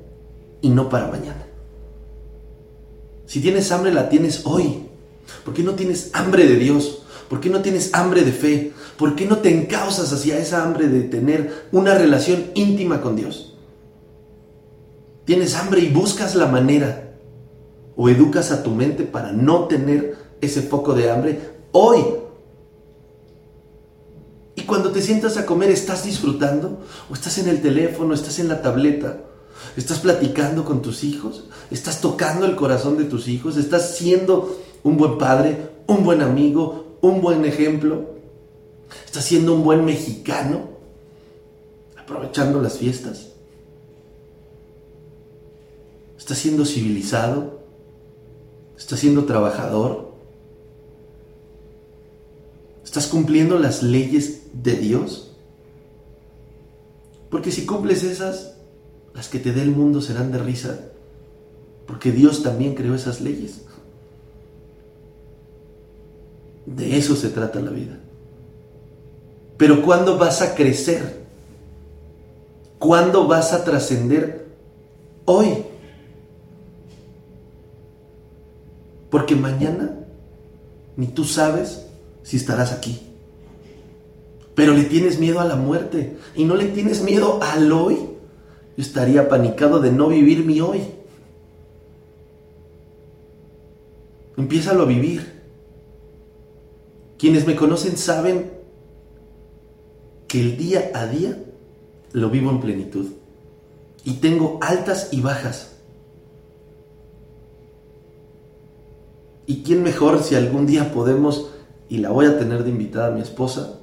[0.61, 1.47] y no para mañana.
[3.27, 4.85] Si tienes hambre, la tienes hoy.
[5.45, 7.03] ¿Por qué no tienes hambre de Dios?
[7.29, 8.73] ¿Por qué no tienes hambre de fe?
[8.97, 13.55] ¿Por qué no te encausas hacia esa hambre de tener una relación íntima con Dios?
[15.27, 17.08] Tienes hambre y buscas la manera
[17.99, 21.41] o educas a tu mente para no tener ese foco de hambre
[21.73, 21.99] hoy.
[24.55, 26.79] Y cuando te sientas a comer, ¿estás disfrutando?
[27.11, 28.15] ¿O estás en el teléfono?
[28.15, 29.19] ¿Estás en la tableta?
[29.77, 31.45] ¿Estás platicando con tus hijos?
[31.73, 33.57] ¿Estás tocando el corazón de tus hijos?
[33.57, 38.15] ¿Estás siendo un buen padre, un buen amigo, un buen ejemplo,
[39.05, 40.69] está siendo un buen mexicano,
[41.97, 43.33] aprovechando las fiestas,
[46.17, 47.58] está siendo civilizado,
[48.79, 50.13] está siendo trabajador,
[52.85, 55.33] estás cumpliendo las leyes de Dios.
[57.29, 58.55] Porque si cumples esas,
[59.15, 60.81] las que te dé el mundo serán de risa,
[61.87, 63.63] porque Dios también creó esas leyes.
[66.65, 67.99] De eso se trata la vida.
[69.57, 71.19] Pero ¿cuándo vas a crecer?
[72.79, 74.47] ¿Cuándo vas a trascender?
[75.25, 75.68] Hoy.
[79.11, 79.99] Porque mañana
[80.97, 81.87] ni tú sabes
[82.23, 83.01] si estarás aquí.
[84.55, 87.95] Pero le tienes miedo a la muerte y no le tienes miedo al hoy.
[88.77, 90.83] yo estaría panicado de no vivir mi hoy.
[94.37, 95.39] Empiézalo a vivir.
[97.17, 98.51] Quienes me conocen saben
[100.27, 101.39] que el día a día
[102.13, 103.07] lo vivo en plenitud.
[104.05, 105.78] Y tengo altas y bajas.
[109.49, 111.49] ¿Y quién mejor si algún día podemos,
[111.89, 113.79] y la voy a tener de invitada a mi esposa,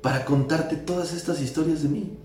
[0.00, 2.16] para contarte todas estas historias de mí?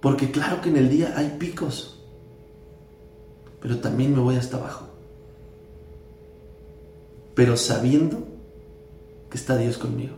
[0.00, 2.00] Porque claro que en el día hay picos,
[3.60, 4.86] pero también me voy hasta abajo.
[7.36, 8.26] Pero sabiendo
[9.30, 10.16] que está Dios conmigo.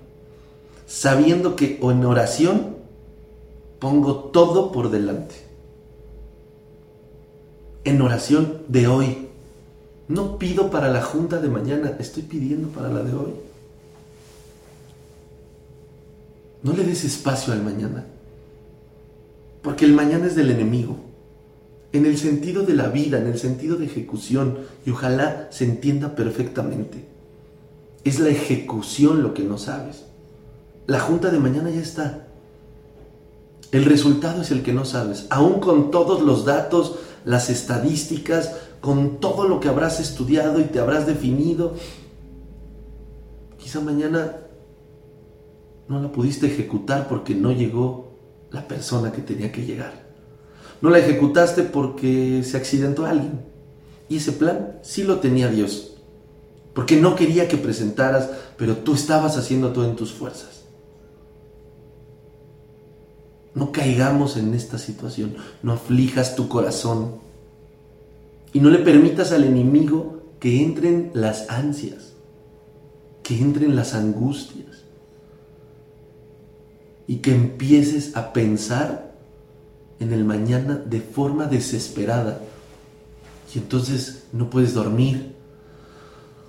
[0.87, 2.77] Sabiendo que en oración
[3.79, 5.35] pongo todo por delante.
[7.85, 9.24] En oración de hoy.
[10.09, 13.33] No pido para la junta de mañana, estoy pidiendo para la de hoy.
[16.63, 18.05] No le des espacio al mañana.
[19.63, 20.97] Porque el mañana es del enemigo.
[21.93, 24.59] En el sentido de la vida, en el sentido de ejecución.
[24.85, 27.05] Y ojalá se entienda perfectamente.
[28.03, 30.05] Es la ejecución lo que no sabes.
[30.87, 32.27] La junta de mañana ya está.
[33.73, 35.27] El resultado es el que no sabes.
[35.31, 38.53] Aún con todos los datos, las estadísticas,
[38.85, 41.73] con todo lo que habrás estudiado y te habrás definido,
[43.57, 44.37] quizá mañana
[45.89, 48.13] no la pudiste ejecutar porque no llegó
[48.51, 50.05] la persona que tenía que llegar.
[50.83, 53.41] No la ejecutaste porque se accidentó alguien.
[54.11, 55.97] Y ese plan sí lo tenía Dios.
[56.75, 60.65] Porque no quería que presentaras, pero tú estabas haciendo todo en tus fuerzas.
[63.55, 65.37] No caigamos en esta situación.
[65.63, 67.24] No aflijas tu corazón.
[68.55, 72.13] Y no le permitas al enemigo que entren las ansias,
[73.25, 74.85] que entren las angustias
[77.09, 79.13] y que empieces a pensar
[79.99, 82.41] en el mañana de forma desesperada.
[83.53, 85.35] Y entonces no puedes dormir,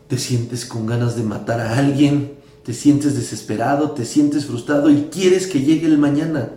[0.07, 5.09] te sientes con ganas de matar a alguien, te sientes desesperado, te sientes frustrado y
[5.11, 6.51] quieres que llegue el mañana.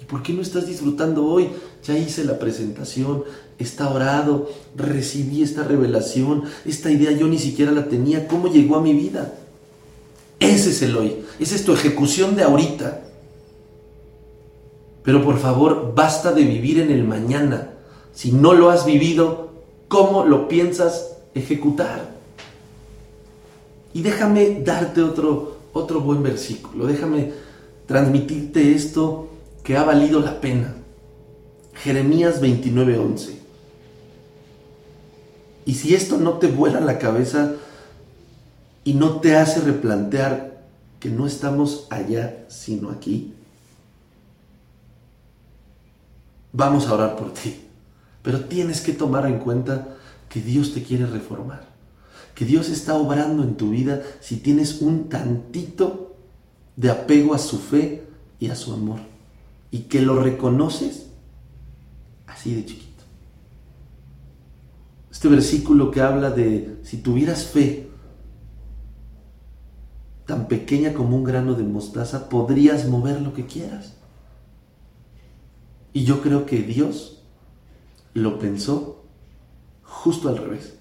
[0.00, 1.50] ¿Y por qué no estás disfrutando hoy?
[1.84, 3.22] Ya hice la presentación,
[3.58, 8.82] está orado, recibí esta revelación, esta idea yo ni siquiera la tenía, ¿cómo llegó a
[8.82, 9.34] mi vida?
[10.40, 13.02] Ese es el hoy, esa es tu ejecución de ahorita.
[15.02, 17.70] Pero por favor, basta de vivir en el mañana.
[18.12, 19.50] Si no lo has vivido,
[19.88, 22.16] ¿cómo lo piensas ejecutar?
[23.94, 26.86] Y déjame darte otro, otro buen versículo.
[26.86, 27.32] Déjame
[27.86, 29.28] transmitirte esto
[29.62, 30.76] que ha valido la pena.
[31.74, 33.37] Jeremías 29:11.
[35.68, 37.52] Y si esto no te vuela la cabeza
[38.84, 40.62] y no te hace replantear
[40.98, 43.34] que no estamos allá, sino aquí,
[46.54, 47.66] vamos a orar por ti.
[48.22, 49.88] Pero tienes que tomar en cuenta
[50.30, 51.66] que Dios te quiere reformar,
[52.34, 56.16] que Dios está obrando en tu vida si tienes un tantito
[56.76, 58.06] de apego a su fe
[58.40, 59.00] y a su amor,
[59.70, 61.08] y que lo reconoces
[62.26, 62.87] así de chiquito.
[65.18, 67.90] Este versículo que habla de si tuvieras fe
[70.26, 73.94] tan pequeña como un grano de mostaza, podrías mover lo que quieras.
[75.92, 77.24] Y yo creo que Dios
[78.14, 79.02] lo pensó
[79.82, 80.78] justo al revés.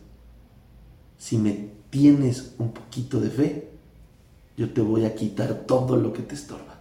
[1.18, 3.72] Si me tienes un poquito de fe,
[4.56, 6.76] yo te voy a quitar todo lo que te estorba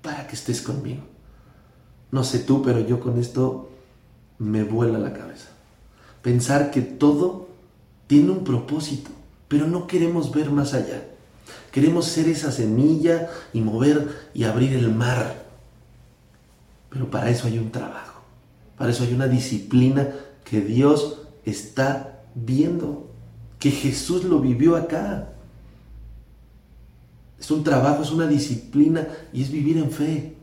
[0.00, 1.02] para que estés conmigo.
[2.12, 3.68] No sé tú, pero yo con esto
[4.38, 5.57] me vuela la cabeza.
[6.22, 7.48] Pensar que todo
[8.06, 9.10] tiene un propósito,
[9.48, 11.04] pero no queremos ver más allá.
[11.72, 15.48] Queremos ser esa semilla y mover y abrir el mar
[16.90, 18.22] pero para eso hay un trabajo,
[18.76, 20.08] para eso hay una disciplina
[20.44, 23.10] que Dios está viendo,
[23.58, 25.32] que Jesús lo vivió acá.
[27.38, 30.34] Es un trabajo, es una disciplina y es vivir en fe.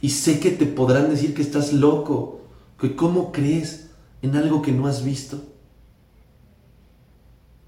[0.00, 2.40] Y sé que te podrán decir que estás loco,
[2.80, 3.89] que cómo crees
[4.22, 5.40] en algo que no has visto.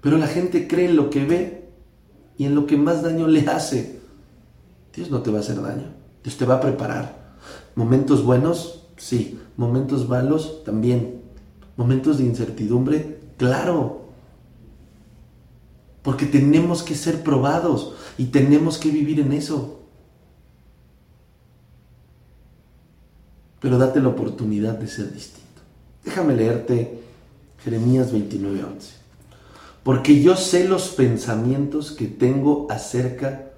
[0.01, 1.69] Pero la gente cree en lo que ve
[2.37, 3.99] y en lo que más daño le hace.
[4.93, 5.87] Dios no te va a hacer daño.
[6.23, 7.37] Dios te va a preparar.
[7.75, 9.39] Momentos buenos, sí.
[9.57, 11.21] Momentos malos, también.
[11.77, 14.09] Momentos de incertidumbre, claro.
[16.01, 19.79] Porque tenemos que ser probados y tenemos que vivir en eso.
[23.61, 25.42] Pero date la oportunidad de ser distinto.
[26.03, 27.01] Déjame leerte
[27.63, 29.03] Jeremías 29:11.
[29.83, 33.51] Porque yo sé los pensamientos que tengo acerca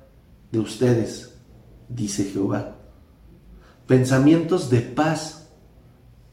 [0.51, 1.35] de ustedes
[1.89, 2.75] dice Jehová,
[3.87, 5.49] pensamientos de paz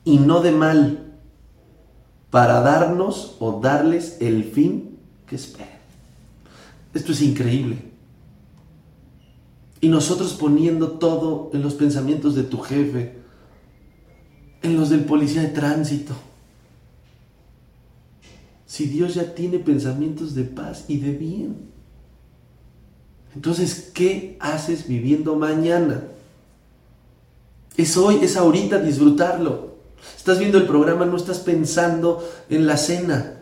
[0.05, 1.19] y no de mal,
[2.31, 5.69] para darnos o darles el fin que esperan.
[6.95, 7.93] Esto es increíble.
[9.81, 13.22] Y nosotros poniendo todo en los pensamientos de tu jefe,
[14.63, 16.15] en los del policía de tránsito.
[18.67, 21.73] Si Dios ya tiene pensamientos de paz y de bien.
[23.35, 26.05] Entonces, ¿qué haces viviendo mañana?
[27.77, 29.73] Es hoy, es ahorita disfrutarlo.
[30.17, 33.41] Estás viendo el programa, no estás pensando en la cena.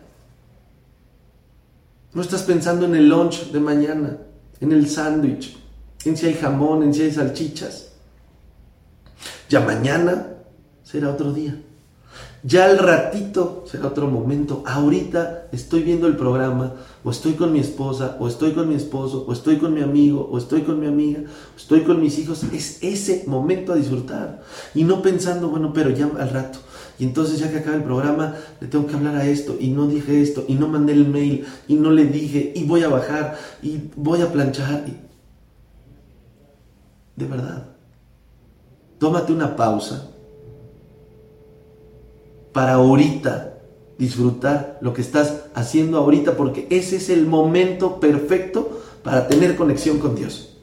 [2.13, 4.17] No estás pensando en el lunch de mañana,
[4.59, 5.57] en el sándwich,
[6.03, 7.93] en si hay jamón, en si hay salchichas.
[9.49, 10.30] Ya mañana
[10.91, 11.57] será otro día.
[12.43, 14.63] Ya al ratito será otro momento.
[14.65, 16.73] Ahorita estoy viendo el programa,
[17.03, 20.27] o estoy con mi esposa, o estoy con mi esposo, o estoy con mi amigo,
[20.29, 21.21] o estoy con mi amiga,
[21.55, 22.43] estoy con mis hijos.
[22.51, 24.41] Es ese momento a disfrutar.
[24.75, 26.59] Y no pensando, bueno, pero ya al rato.
[26.99, 29.87] Y entonces ya que acaba el programa, le tengo que hablar a esto, y no
[29.87, 33.37] dije esto, y no mandé el mail, y no le dije, y voy a bajar,
[33.61, 34.83] y voy a planchar.
[37.15, 37.67] De verdad.
[38.99, 40.10] Tómate una pausa
[42.51, 43.59] para ahorita
[43.97, 49.99] disfrutar lo que estás haciendo ahorita, porque ese es el momento perfecto para tener conexión
[49.99, 50.57] con Dios.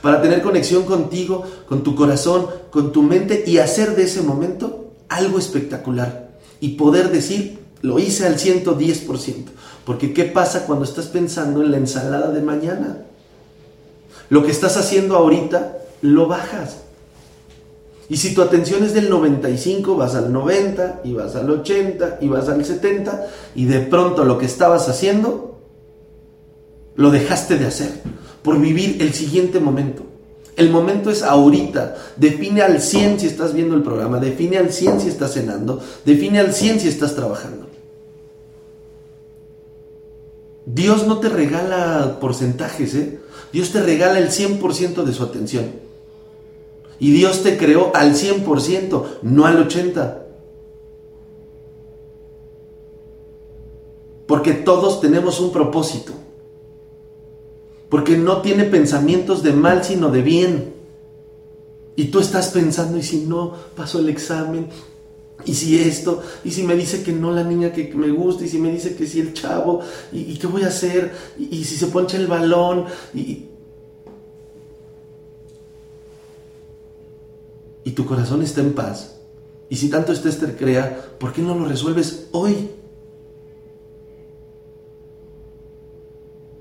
[0.00, 4.92] Para tener conexión contigo, con tu corazón, con tu mente y hacer de ese momento
[5.08, 6.30] algo espectacular.
[6.60, 9.44] Y poder decir, lo hice al 110%.
[9.84, 12.98] Porque ¿qué pasa cuando estás pensando en la ensalada de mañana?
[14.28, 16.81] Lo que estás haciendo ahorita, lo bajas.
[18.12, 22.28] Y si tu atención es del 95, vas al 90 y vas al 80 y
[22.28, 25.62] vas al 70 y de pronto lo que estabas haciendo
[26.94, 28.02] lo dejaste de hacer
[28.42, 30.02] por vivir el siguiente momento.
[30.56, 31.96] El momento es ahorita.
[32.18, 36.38] Define al 100 si estás viendo el programa, define al 100 si estás cenando, define
[36.38, 37.66] al 100 si estás trabajando.
[40.66, 43.20] Dios no te regala porcentajes, ¿eh?
[43.54, 45.81] Dios te regala el 100% de su atención.
[47.02, 50.18] Y Dios te creó al 100%, no al 80%.
[54.28, 56.12] Porque todos tenemos un propósito.
[57.88, 60.74] Porque no tiene pensamientos de mal, sino de bien.
[61.96, 64.68] Y tú estás pensando, y si no, paso el examen,
[65.44, 68.48] y si esto, y si me dice que no la niña que me gusta, y
[68.48, 69.80] si me dice que sí el chavo,
[70.12, 73.46] y, qué voy a hacer, y, si se poncha el balón, y,
[77.84, 79.16] y tu corazón está en paz,
[79.68, 82.70] y si tanto este te crea, ¿por qué no lo resuelves hoy?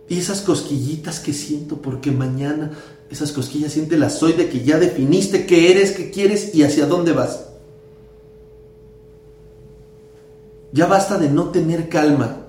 [0.08, 2.72] Y esas cosquillitas que siento, porque mañana
[3.10, 7.12] esas cosquillas las hoy de que ya definiste qué eres, qué quieres y hacia dónde
[7.12, 7.48] vas.
[10.72, 12.48] Ya basta de no tener calma.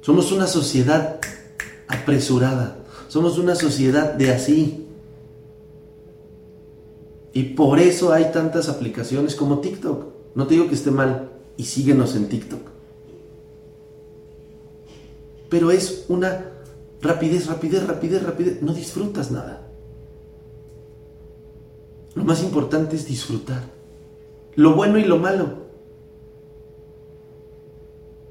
[0.00, 1.20] Somos una sociedad
[1.88, 2.78] apresurada.
[3.08, 4.87] Somos una sociedad de así.
[7.32, 10.06] Y por eso hay tantas aplicaciones como TikTok.
[10.34, 11.30] No te digo que esté mal.
[11.56, 12.60] Y síguenos en TikTok.
[15.48, 16.52] Pero es una
[17.00, 18.62] rapidez, rapidez, rapidez, rapidez.
[18.62, 19.66] No disfrutas nada.
[22.14, 23.62] Lo más importante es disfrutar.
[24.54, 25.67] Lo bueno y lo malo.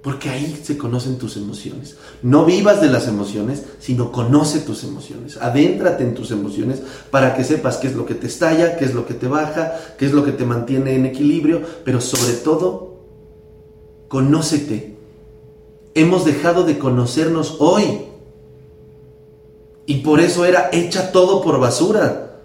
[0.07, 1.97] Porque ahí se conocen tus emociones.
[2.21, 5.35] No vivas de las emociones, sino conoce tus emociones.
[5.35, 6.81] Adéntrate en tus emociones
[7.11, 9.73] para que sepas qué es lo que te estalla, qué es lo que te baja,
[9.97, 13.01] qué es lo que te mantiene en equilibrio, pero sobre todo,
[14.07, 14.95] conócete.
[15.93, 18.03] Hemos dejado de conocernos hoy.
[19.87, 22.43] Y por eso era hecha todo por basura.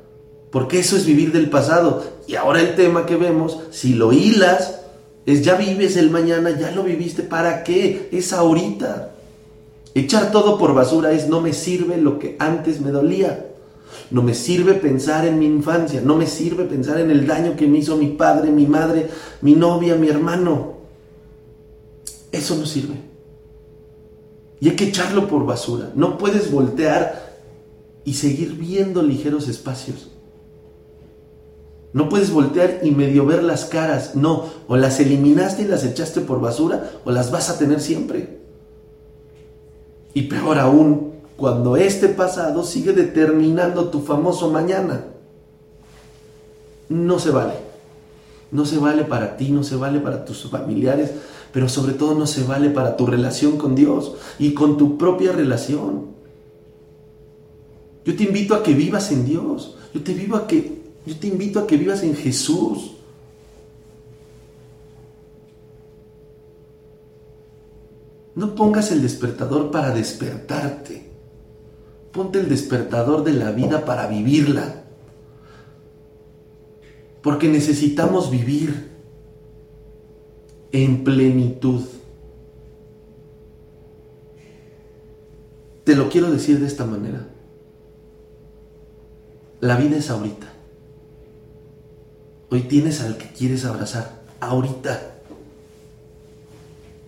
[0.50, 2.02] Porque eso es vivir del pasado.
[2.26, 4.81] Y ahora el tema que vemos, si lo hilas,
[5.24, 8.08] es ya vives el mañana, ya lo viviste, ¿para qué?
[8.12, 9.12] Es ahorita.
[9.94, 13.46] Echar todo por basura es no me sirve lo que antes me dolía.
[14.10, 17.66] No me sirve pensar en mi infancia, no me sirve pensar en el daño que
[17.66, 19.08] me hizo mi padre, mi madre,
[19.40, 20.74] mi novia, mi hermano.
[22.30, 22.94] Eso no sirve.
[24.60, 25.92] Y hay que echarlo por basura.
[25.94, 27.32] No puedes voltear
[28.04, 30.11] y seguir viendo ligeros espacios.
[31.93, 34.14] No puedes voltear y medio ver las caras.
[34.14, 38.40] No, o las eliminaste y las echaste por basura o las vas a tener siempre.
[40.14, 45.05] Y peor aún, cuando este pasado sigue determinando tu famoso mañana.
[46.88, 47.55] No se vale.
[48.51, 51.11] No se vale para ti, no se vale para tus familiares,
[51.53, 55.32] pero sobre todo no se vale para tu relación con Dios y con tu propia
[55.32, 56.12] relación.
[58.05, 59.76] Yo te invito a que vivas en Dios.
[59.95, 62.92] Yo te vivo a que Yo te invito a que vivas en Jesús.
[68.34, 71.11] No pongas el despertador para despertarte.
[72.12, 74.84] Ponte el despertador de la vida para vivirla.
[77.22, 78.90] Porque necesitamos vivir
[80.72, 81.82] en plenitud.
[85.84, 87.26] Te lo quiero decir de esta manera.
[89.61, 90.51] La vida es ahorita.
[92.53, 94.11] Hoy tienes al que quieres abrazar.
[94.38, 95.00] Ahorita.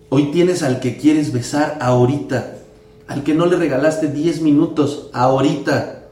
[0.09, 1.77] Hoy tienes al que quieres besar.
[1.81, 2.57] Ahorita.
[3.05, 5.11] Al que no le regalaste 10 minutos.
[5.13, 6.07] Ahorita.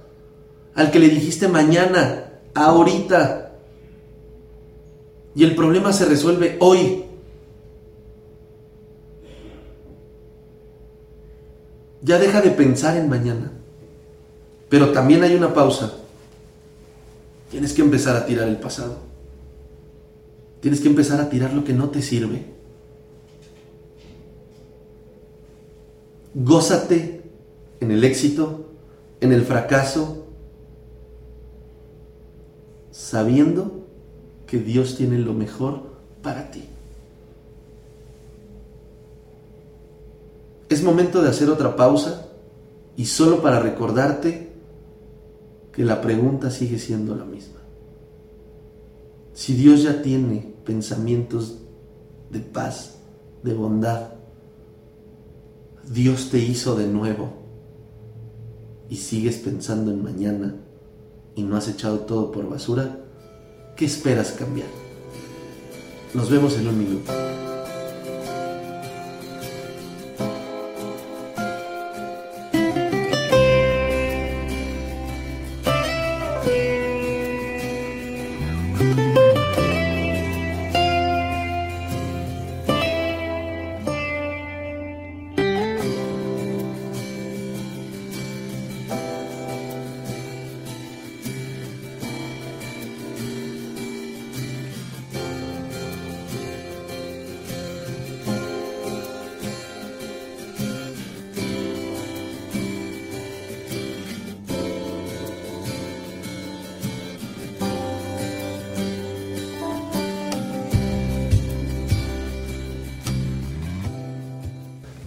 [0.76, 2.26] Al que le dijiste mañana.
[2.54, 3.54] Ahorita.
[5.34, 7.06] Y el problema se resuelve hoy.
[12.04, 13.52] Ya deja de pensar en mañana.
[14.70, 15.92] Pero también hay una pausa.
[17.50, 19.13] Tienes que empezar a tirar el pasado.
[20.64, 22.46] Tienes que empezar a tirar lo que no te sirve.
[26.34, 27.22] Gózate
[27.82, 28.70] en el éxito,
[29.20, 30.26] en el fracaso,
[32.92, 33.86] sabiendo
[34.48, 35.82] que Dios tiene lo mejor
[36.22, 36.64] para ti.
[40.70, 42.30] Es momento de hacer otra pausa
[42.96, 44.48] y solo para recordarte
[45.74, 47.60] que la pregunta sigue siendo la misma.
[49.34, 51.60] Si Dios ya tiene pensamientos
[52.30, 52.96] de paz,
[53.44, 54.14] de bondad,
[55.92, 57.30] Dios te hizo de nuevo
[58.90, 60.56] y sigues pensando en mañana
[61.36, 63.00] y no has echado todo por basura,
[63.76, 64.68] ¿qué esperas cambiar?
[66.14, 67.12] Nos vemos en un minuto.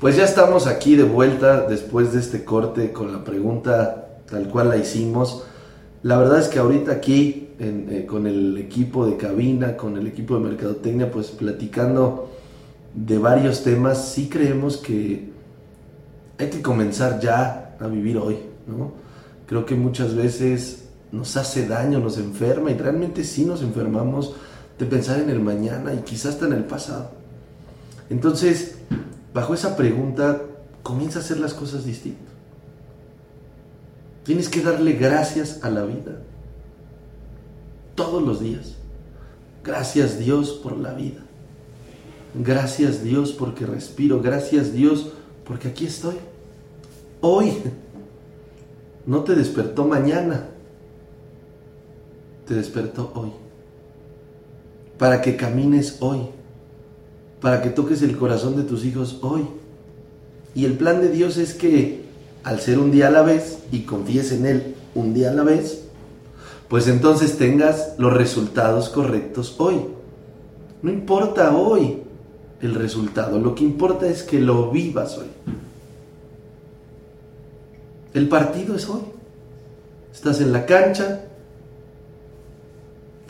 [0.06, 4.68] Pues ya estamos aquí de vuelta después de este corte con la pregunta tal cual
[4.68, 5.42] la hicimos.
[6.04, 10.36] La verdad es que ahorita aquí eh, con el equipo de cabina, con el equipo
[10.36, 12.30] de mercadotecnia, pues platicando
[12.94, 15.32] de varios temas, sí creemos que
[16.38, 18.36] hay que comenzar ya a vivir hoy,
[18.68, 18.92] ¿no?
[19.48, 24.36] Creo que muchas veces nos hace daño, nos enferma y realmente sí nos enfermamos
[24.78, 27.10] de pensar en el mañana y quizás hasta en el pasado.
[28.08, 28.76] Entonces,
[29.36, 30.40] bajo esa pregunta
[30.82, 32.32] comienza a hacer las cosas distintas.
[34.24, 36.22] Tienes que darle gracias a la vida.
[37.94, 38.76] Todos los días.
[39.62, 41.20] Gracias Dios por la vida.
[42.34, 44.22] Gracias Dios porque respiro.
[44.22, 45.12] Gracias Dios
[45.44, 46.14] porque aquí estoy.
[47.20, 47.58] Hoy.
[49.04, 50.48] No te despertó mañana.
[52.46, 53.32] Te despertó hoy.
[54.96, 56.30] Para que camines hoy
[57.46, 59.46] para que toques el corazón de tus hijos hoy.
[60.56, 62.02] Y el plan de Dios es que
[62.42, 65.44] al ser un día a la vez y confíes en Él un día a la
[65.44, 65.84] vez,
[66.66, 69.76] pues entonces tengas los resultados correctos hoy.
[70.82, 72.02] No importa hoy
[72.62, 75.28] el resultado, lo que importa es que lo vivas hoy.
[78.12, 79.02] El partido es hoy.
[80.12, 81.20] Estás en la cancha,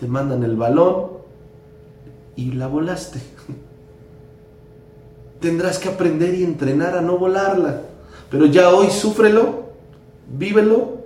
[0.01, 1.09] te mandan el balón
[2.35, 3.36] y la volaste
[5.41, 7.83] tendrás que aprender y entrenar a no volarla.
[8.31, 9.67] Pero ya hoy súfrelo,
[10.37, 10.99] vívelo,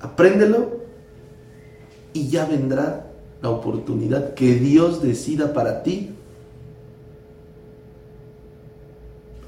[0.00, 0.80] apréndelo
[2.12, 3.06] y ya vendrá
[3.40, 6.10] la oportunidad que Dios decida para ti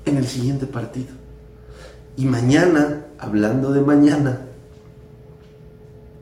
[0.05, 1.09] en el siguiente partido.
[2.17, 4.41] Y mañana, hablando de mañana,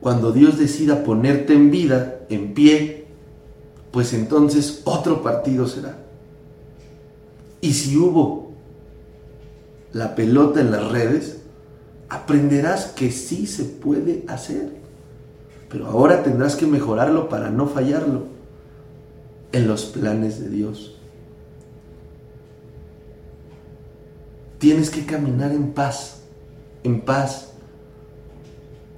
[0.01, 3.07] cuando Dios decida ponerte en vida, en pie,
[3.91, 6.04] pues entonces otro partido será.
[7.65, 8.51] Y si hubo
[9.91, 11.39] la pelota en las redes,
[12.09, 14.69] aprenderás que sí se puede hacer.
[15.67, 18.25] Pero ahora tendrás que mejorarlo para no fallarlo
[19.51, 20.95] en los planes de Dios.
[24.59, 26.21] Tienes que caminar en paz,
[26.83, 27.53] en paz,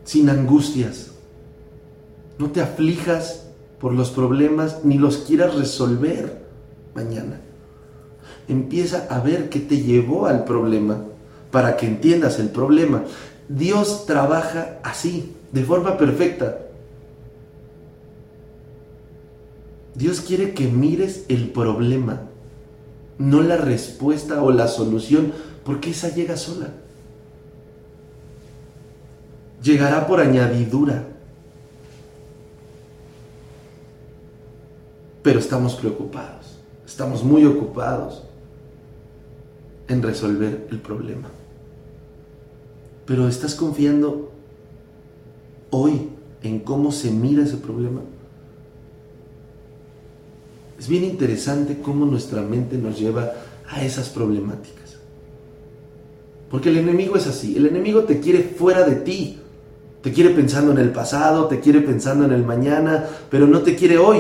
[0.04, 1.12] sin angustias,
[2.38, 3.48] No te aflijas
[3.80, 6.46] por los problemas ni los quieras resolver
[6.94, 7.47] mañana.
[8.48, 11.02] Empieza a ver qué te llevó al problema
[11.52, 13.04] para que entiendas el problema.
[13.50, 16.60] Dios trabaja así, de forma perfecta.
[19.96, 22.22] Dios quiere que mires el problema,
[23.18, 25.34] no la respuesta o la solución,
[25.66, 26.70] porque esa llega sola.
[29.64, 31.04] Llegará por añadidura.
[35.24, 38.24] Pero estamos preocupados, estamos muy ocupados
[39.88, 41.30] en resolver el problema.
[43.06, 44.32] Pero ¿estás confiando
[45.70, 46.10] hoy
[46.44, 48.02] en cómo se mira ese problema?
[50.78, 53.32] Es bien interesante cómo nuestra mente nos lleva
[53.68, 54.98] a esas problemáticas.
[56.52, 59.40] Porque el enemigo es así, el enemigo te quiere fuera de ti.
[60.02, 63.76] Te quiere pensando en el pasado, te quiere pensando en el mañana, pero no te
[63.76, 64.20] quiere hoy.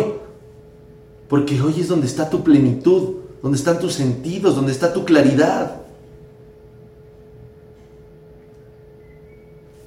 [1.30, 5.81] Porque hoy es donde está tu plenitud, donde están tus sentidos, donde está tu claridad.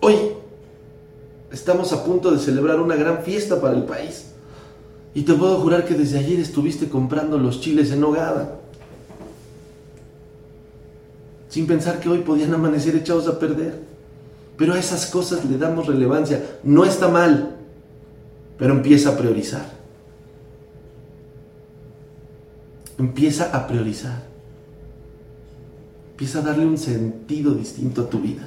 [0.01, 0.17] Hoy
[1.53, 4.27] estamos a punto de celebrar una gran fiesta para el país.
[5.13, 8.57] Y te puedo jurar que desde ayer estuviste comprando los chiles en hogada.
[11.49, 13.81] Sin pensar que hoy podían amanecer echados a perder.
[14.57, 16.45] Pero a esas cosas le damos relevancia.
[16.63, 17.57] No está mal,
[18.57, 19.80] pero empieza a priorizar.
[23.01, 24.25] Empieza a priorizar.
[26.11, 28.47] Empieza a darle un sentido distinto a tu vida.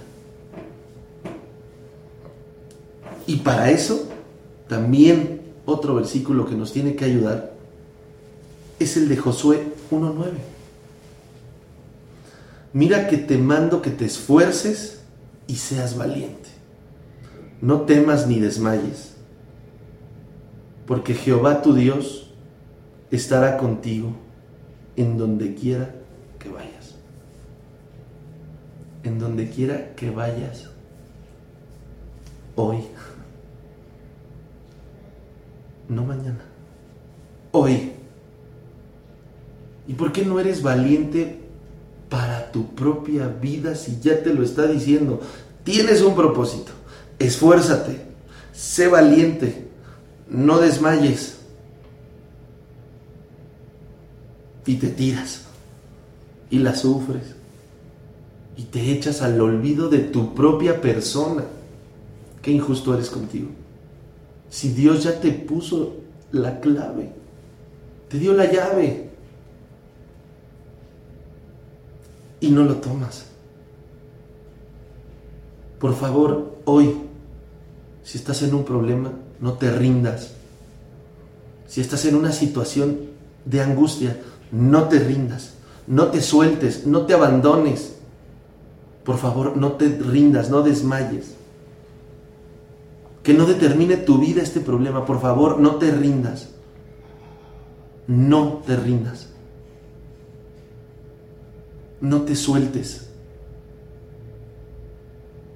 [3.26, 4.10] Y para eso,
[4.68, 7.52] también otro versículo que nos tiene que ayudar
[8.78, 10.34] es el de Josué 1.9.
[12.74, 15.02] Mira que te mando que te esfuerces
[15.48, 16.50] y seas valiente.
[17.60, 19.14] No temas ni desmayes,
[20.86, 22.30] porque Jehová tu Dios
[23.10, 24.14] estará contigo
[24.96, 25.94] en donde quiera
[26.40, 26.96] que vayas.
[29.04, 30.70] En donde quiera que vayas
[32.56, 32.84] hoy
[35.90, 36.40] no mañana,
[37.52, 37.92] hoy.
[39.88, 41.40] ¿Y por qué no eres valiente
[42.10, 45.22] para tu propia vida si ya te lo está diciendo?
[45.64, 46.72] Tienes un propósito,
[47.20, 48.02] esfuérzate,
[48.54, 49.68] sé valiente,
[50.30, 51.40] no desmayes.
[54.66, 55.42] Y te tiras
[56.50, 57.36] y la sufres
[58.56, 61.44] y te echas al olvido de tu propia persona.
[62.42, 63.48] Qué injusto eres contigo.
[64.50, 65.96] Si Dios ya te puso
[66.32, 67.12] la clave,
[68.10, 69.10] te dio la llave
[72.40, 73.26] y no lo tomas.
[75.80, 76.94] Por favor, hoy,
[78.04, 80.34] si estás en un problema, no te rindas.
[81.68, 83.00] Si estás en una situación
[83.46, 84.18] de angustia,
[84.54, 87.98] no te rindas, no te sueltes, no te abandones.
[89.04, 91.36] Por favor, no te rindas, no desmayes
[93.24, 95.06] que no determine tu vida este problema.
[95.06, 96.50] Por favor, no te rindas.
[98.06, 99.30] No te rindas.
[102.02, 103.08] No te sueltes.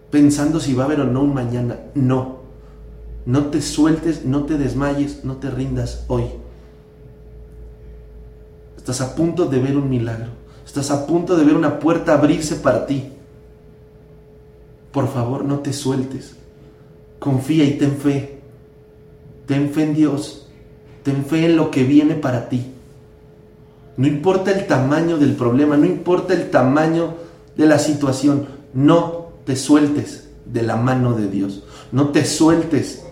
[0.09, 1.77] Pensando si va a haber o no un mañana.
[1.93, 2.37] No.
[3.25, 6.23] No te sueltes, no te desmayes, no te rindas hoy.
[8.87, 10.29] Estás a punto de ver un milagro.
[10.65, 13.11] Estás a punto de ver una puerta abrirse para ti.
[14.93, 16.37] Por favor, no te sueltes.
[17.19, 18.39] Confía y ten fe.
[19.45, 20.47] Ten fe en Dios.
[21.03, 22.65] Ten fe en lo que viene para ti.
[23.97, 27.15] No importa el tamaño del problema, no importa el tamaño
[27.57, 31.65] de la situación, no te sueltes de la mano de Dios.
[31.91, 33.03] No te sueltes,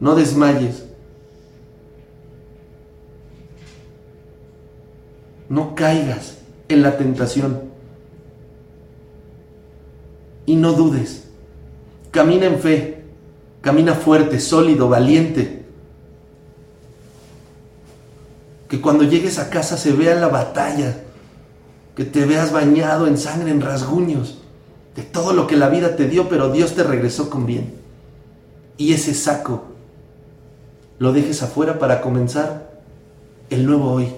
[0.00, 0.87] no desmayes.
[5.48, 6.38] No caigas
[6.68, 7.62] en la tentación.
[10.46, 11.24] Y no dudes.
[12.10, 13.04] Camina en fe.
[13.60, 15.64] Camina fuerte, sólido, valiente.
[18.68, 20.96] Que cuando llegues a casa se vea la batalla.
[21.96, 24.38] Que te veas bañado en sangre, en rasguños.
[24.94, 27.74] De todo lo que la vida te dio, pero Dios te regresó con bien.
[28.76, 29.64] Y ese saco
[30.98, 32.70] lo dejes afuera para comenzar
[33.50, 34.12] el nuevo hoy.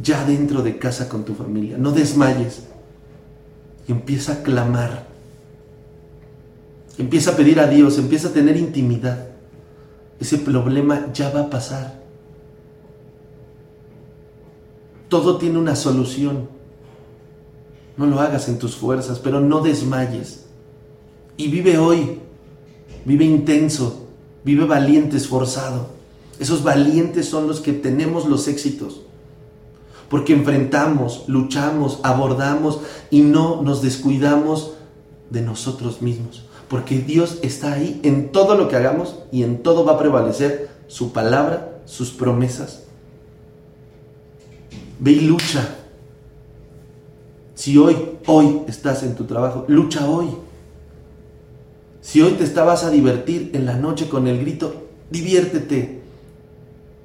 [0.00, 1.78] Ya dentro de casa con tu familia.
[1.78, 2.62] No desmayes.
[3.88, 5.06] Y empieza a clamar
[6.98, 9.28] Empieza a pedir a Dios, empieza a tener intimidad.
[10.18, 12.02] Ese problema ya va a pasar.
[15.08, 16.48] Todo tiene una solución.
[17.98, 20.46] No lo hagas en tus fuerzas, pero no desmayes.
[21.36, 22.18] Y vive hoy.
[23.04, 24.06] Vive intenso.
[24.42, 25.88] Vive valiente, esforzado.
[26.38, 29.02] Esos valientes son los que tenemos los éxitos.
[30.08, 32.80] Porque enfrentamos, luchamos, abordamos
[33.10, 34.72] y no nos descuidamos
[35.30, 36.44] de nosotros mismos.
[36.68, 40.68] Porque Dios está ahí en todo lo que hagamos y en todo va a prevalecer
[40.88, 42.84] su palabra, sus promesas.
[44.98, 45.76] Ve y lucha.
[47.54, 47.96] Si hoy,
[48.26, 50.28] hoy estás en tu trabajo, lucha hoy.
[52.00, 54.74] Si hoy te estabas a divertir en la noche con el grito,
[55.10, 55.95] diviértete.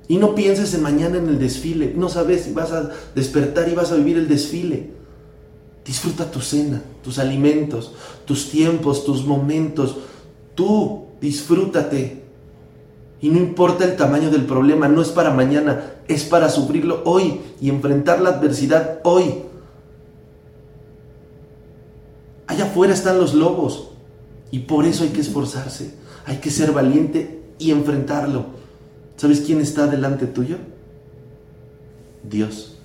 [0.08, 1.94] Y no pienses en mañana en el desfile.
[1.96, 4.90] No sabes si vas a despertar y vas a vivir el desfile.
[5.86, 7.94] Disfruta tu cena, tus alimentos,
[8.26, 9.98] tus tiempos, tus momentos.
[10.56, 12.24] Tú disfrútate.
[13.22, 17.40] Y no importa el tamaño del problema, no es para mañana, es para sufrirlo hoy
[17.62, 19.36] y enfrentar la adversidad hoy.
[22.48, 23.92] Allá afuera están los lobos,
[24.52, 25.96] y por eso hay que esforzarse,
[26.26, 28.61] hay que ser valiente y enfrentarlo.
[29.22, 30.58] ¿Sabes quién está delante tuyo?
[32.28, 32.80] Dios.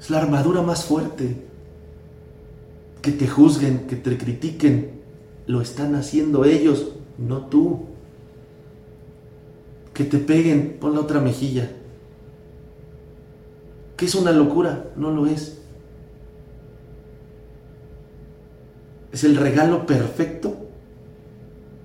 [0.00, 1.36] Es la armadura más fuerte.
[3.02, 5.02] Que te juzguen, que te critiquen,
[5.46, 7.88] lo están haciendo ellos, no tú.
[9.92, 11.70] Que te peguen, pon la otra mejilla.
[13.98, 15.58] Que es una locura, no lo es.
[19.12, 20.56] Es el regalo perfecto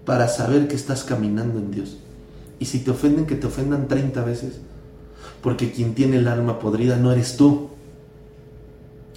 [0.06, 1.98] para saber que estás caminando en Dios.
[2.60, 4.60] Y si te ofenden, que te ofendan 30 veces.
[5.42, 7.70] Porque quien tiene el alma podrida no eres tú.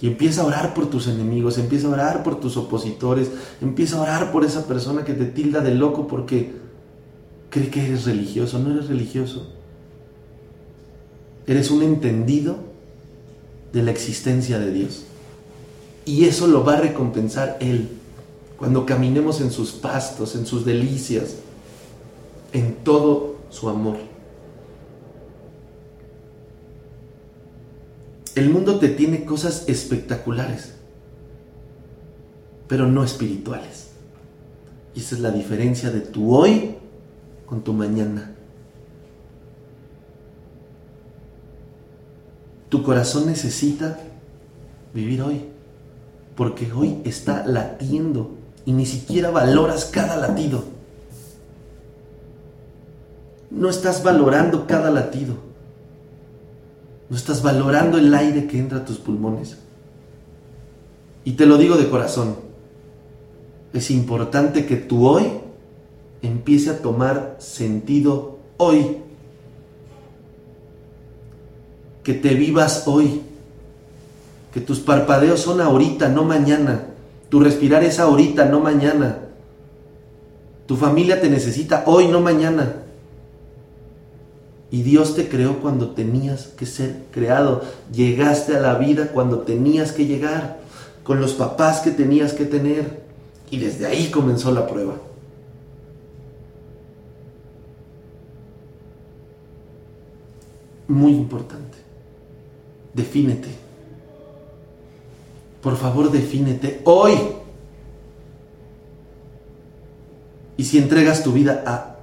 [0.01, 3.29] Y empieza a orar por tus enemigos, empieza a orar por tus opositores,
[3.61, 6.53] empieza a orar por esa persona que te tilda de loco porque
[7.51, 8.59] cree que eres religioso.
[8.59, 9.47] No eres religioso.
[11.45, 12.57] Eres un entendido
[13.73, 15.03] de la existencia de Dios.
[16.05, 17.89] Y eso lo va a recompensar Él
[18.61, 21.37] cuando caminemos en sus pastos, en sus delicias,
[22.53, 23.97] en todo su amor.
[28.33, 30.73] El mundo te tiene cosas espectaculares,
[32.67, 33.89] pero no espirituales.
[34.95, 36.75] Y esa es la diferencia de tu hoy
[37.45, 38.33] con tu mañana.
[42.69, 43.99] Tu corazón necesita
[44.93, 45.41] vivir hoy,
[46.37, 48.31] porque hoy está latiendo
[48.65, 50.63] y ni siquiera valoras cada latido.
[53.51, 55.35] No estás valorando cada latido.
[57.09, 59.57] No estás valorando el aire que entra a tus pulmones.
[61.25, 62.37] Y te lo digo de corazón.
[63.73, 65.25] Es importante que tu hoy
[66.21, 68.97] empiece a tomar sentido hoy.
[72.03, 73.21] Que te vivas hoy.
[74.53, 76.85] Que tus parpadeos son ahorita, no mañana.
[77.29, 79.19] Tu respirar es ahorita, no mañana.
[80.65, 82.75] Tu familia te necesita hoy, no mañana.
[84.71, 87.61] Y Dios te creó cuando tenías que ser creado.
[87.91, 90.61] Llegaste a la vida cuando tenías que llegar,
[91.03, 93.01] con los papás que tenías que tener.
[93.49, 94.95] Y desde ahí comenzó la prueba.
[100.87, 101.77] Muy importante.
[102.93, 103.49] Defínete.
[105.61, 107.13] Por favor, defínete hoy.
[110.55, 111.97] Y si entregas tu vida a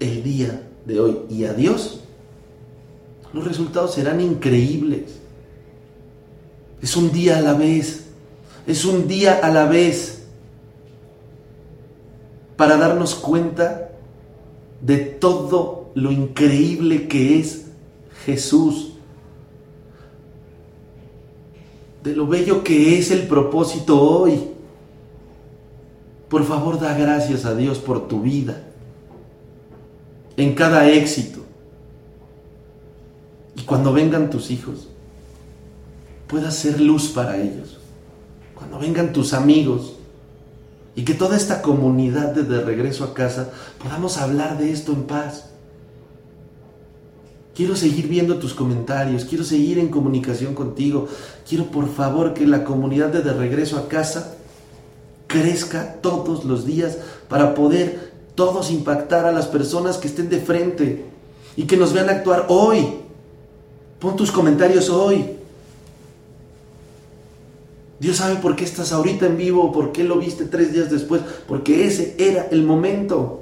[0.00, 1.99] el día de hoy y a Dios,
[3.32, 5.18] los resultados serán increíbles.
[6.82, 8.06] Es un día a la vez.
[8.66, 10.24] Es un día a la vez
[12.56, 13.90] para darnos cuenta
[14.80, 17.66] de todo lo increíble que es
[18.24, 18.90] Jesús
[22.02, 24.40] de lo bello que es el propósito hoy.
[26.28, 28.62] Por favor, da gracias a Dios por tu vida,
[30.36, 31.39] en cada éxito.
[33.60, 34.88] Y cuando vengan tus hijos,
[36.26, 37.78] puedas ser luz para ellos.
[38.54, 39.96] Cuando vengan tus amigos,
[40.96, 43.50] y que toda esta comunidad de, de regreso a casa
[43.82, 45.46] podamos hablar de esto en paz.
[47.54, 51.08] Quiero seguir viendo tus comentarios, quiero seguir en comunicación contigo.
[51.48, 54.34] Quiero por favor que la comunidad de, de regreso a casa
[55.26, 56.98] crezca todos los días
[57.28, 61.04] para poder todos impactar a las personas que estén de frente
[61.56, 63.09] y que nos vean actuar hoy.
[64.00, 65.36] Pon tus comentarios hoy.
[67.98, 71.20] Dios sabe por qué estás ahorita en vivo, por qué lo viste tres días después,
[71.46, 73.40] porque ese era el momento.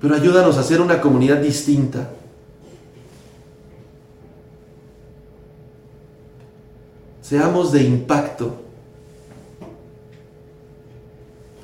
[0.00, 2.10] pero ayúdanos a ser una comunidad distinta.
[7.20, 8.54] Seamos de impacto.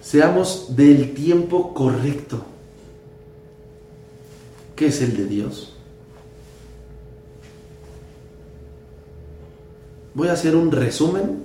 [0.03, 2.45] Seamos del tiempo correcto.
[4.77, 5.73] ¿Qué es el de Dios?
[10.15, 11.45] Voy a hacer un resumen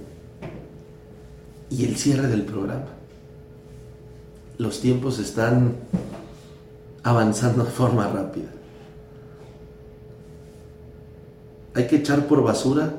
[1.69, 2.87] y el cierre del programa.
[4.57, 5.75] Los tiempos están
[7.03, 8.49] avanzando de forma rápida.
[11.73, 12.95] Hay que echar por basura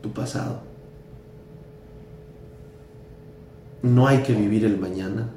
[0.00, 0.60] tu pasado.
[3.82, 5.30] No hay que vivir el mañana.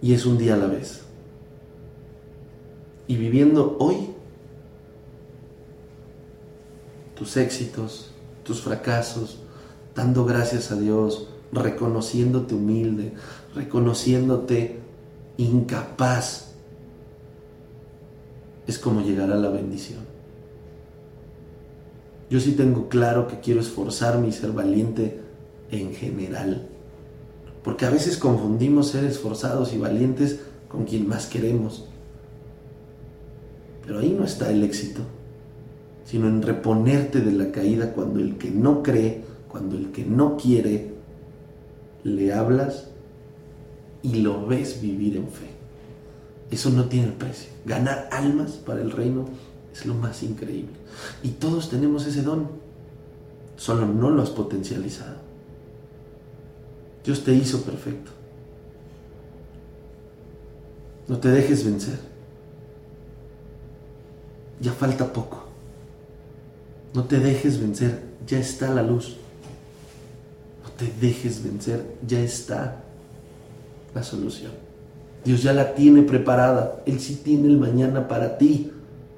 [0.00, 1.07] Y es un día a la vez.
[3.08, 4.10] Y viviendo hoy,
[7.16, 8.12] tus éxitos,
[8.44, 9.38] tus fracasos,
[9.94, 13.14] dando gracias a Dios, reconociéndote humilde,
[13.54, 14.78] reconociéndote
[15.38, 16.52] incapaz,
[18.66, 20.00] es como llegará la bendición.
[22.30, 25.22] Yo sí tengo claro que quiero esforzarme y ser valiente
[25.70, 26.68] en general.
[27.64, 31.87] Porque a veces confundimos ser esforzados y valientes con quien más queremos.
[33.88, 35.00] Pero ahí no está el éxito,
[36.04, 40.36] sino en reponerte de la caída cuando el que no cree, cuando el que no
[40.36, 40.92] quiere,
[42.04, 42.88] le hablas
[44.02, 45.46] y lo ves vivir en fe.
[46.50, 47.48] Eso no tiene precio.
[47.64, 49.24] Ganar almas para el reino
[49.72, 50.74] es lo más increíble.
[51.22, 52.46] Y todos tenemos ese don,
[53.56, 55.16] solo no lo has potencializado.
[57.06, 58.10] Dios te hizo perfecto.
[61.08, 62.17] No te dejes vencer.
[64.60, 65.44] Ya falta poco.
[66.94, 68.02] No te dejes vencer.
[68.26, 69.16] Ya está la luz.
[70.64, 71.84] No te dejes vencer.
[72.06, 72.82] Ya está
[73.94, 74.52] la solución.
[75.24, 76.82] Dios ya la tiene preparada.
[76.86, 78.72] Él sí tiene el mañana para ti,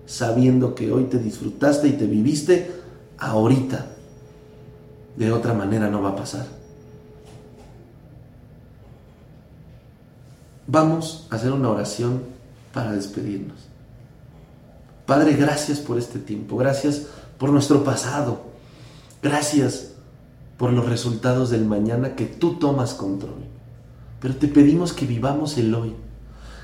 [0.07, 2.71] sabiendo que hoy te disfrutaste y te viviste
[3.19, 3.87] ahorita.
[5.17, 6.47] De otra manera no va a pasar.
[10.67, 12.23] Vamos a hacer una oración
[12.73, 13.70] para despedirnos.
[15.11, 18.43] Padre, gracias por este tiempo, gracias por nuestro pasado,
[19.21, 19.89] gracias
[20.57, 23.43] por los resultados del mañana que tú tomas control.
[24.21, 25.97] Pero te pedimos que vivamos el hoy,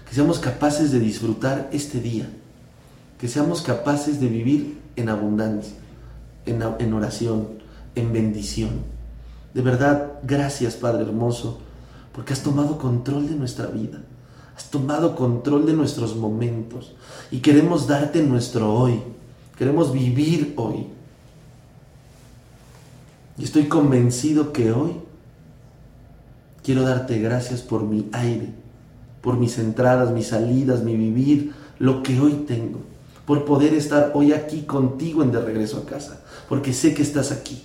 [0.08, 2.30] que seamos capaces de disfrutar este día,
[3.18, 5.74] que seamos capaces de vivir en abundancia,
[6.44, 7.48] en, en oración,
[7.96, 8.70] en bendición.
[9.54, 11.58] De verdad, gracias Padre hermoso
[12.12, 14.02] porque has tomado control de nuestra vida,
[14.56, 16.94] has tomado control de nuestros momentos
[17.30, 19.02] y queremos darte nuestro hoy,
[19.58, 20.86] queremos vivir hoy.
[23.38, 24.92] Y estoy convencido que hoy
[26.62, 28.48] quiero darte gracias por mi aire,
[29.20, 32.80] por mis entradas, mis salidas, mi vivir, lo que hoy tengo,
[33.26, 37.30] por poder estar hoy aquí contigo en de regreso a casa, porque sé que estás
[37.30, 37.62] aquí.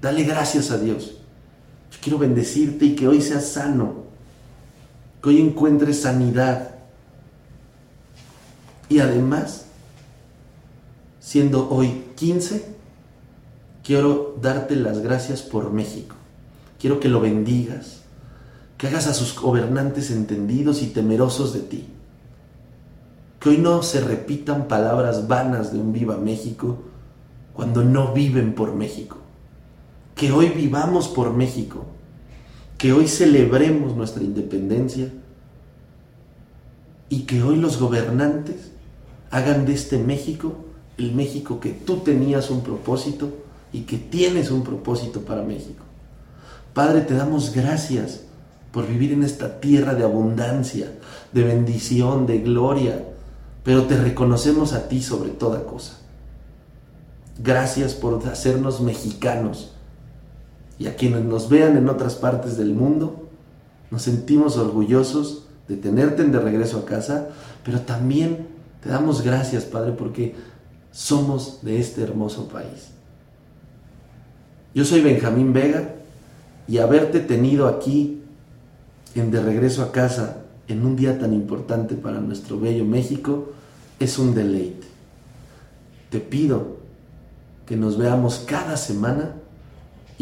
[0.00, 1.16] Dale gracias a Dios
[1.92, 4.06] yo quiero bendecirte y que hoy seas sano,
[5.22, 6.76] que hoy encuentres sanidad.
[8.88, 9.66] Y además,
[11.20, 12.74] siendo hoy 15,
[13.84, 16.16] quiero darte las gracias por México.
[16.78, 18.00] Quiero que lo bendigas,
[18.76, 21.88] que hagas a sus gobernantes entendidos y temerosos de ti.
[23.38, 26.78] Que hoy no se repitan palabras vanas de un viva México
[27.54, 29.22] cuando no viven por México
[30.14, 31.84] que hoy vivamos por México,
[32.82, 35.08] que hoy celebremos nuestra independencia
[37.08, 38.72] y que hoy los gobernantes
[39.30, 40.56] hagan de este México
[40.98, 43.32] el México que tú tenías un propósito
[43.72, 45.84] y que tienes un propósito para México.
[46.74, 48.22] Padre, te damos gracias
[48.72, 50.92] por vivir en esta tierra de abundancia,
[51.32, 53.04] de bendición, de gloria,
[53.62, 55.98] pero te reconocemos a ti sobre toda cosa.
[57.38, 59.71] Gracias por hacernos mexicanos,
[60.82, 63.28] y a quienes nos vean en otras partes del mundo,
[63.92, 67.28] nos sentimos orgullosos de tenerte de regreso a casa,
[67.64, 68.48] pero también
[68.82, 70.34] te damos gracias, Padre, porque
[70.90, 72.88] somos de este hermoso país.
[74.74, 75.94] Yo soy Benjamín Vega
[76.66, 78.20] y haberte tenido aquí
[79.14, 83.52] en de regreso a casa en un día tan importante para nuestro bello México
[84.00, 84.88] es un deleite.
[86.10, 86.78] Te pido
[87.66, 89.36] que nos veamos cada semana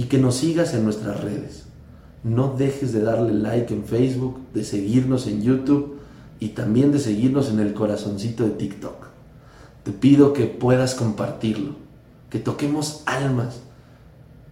[0.01, 1.65] y que nos sigas en nuestras redes.
[2.25, 5.99] No dejes de darle like en Facebook, de seguirnos en YouTube
[6.39, 9.09] y también de seguirnos en el corazoncito de TikTok.
[9.83, 11.75] Te pido que puedas compartirlo,
[12.31, 13.61] que toquemos almas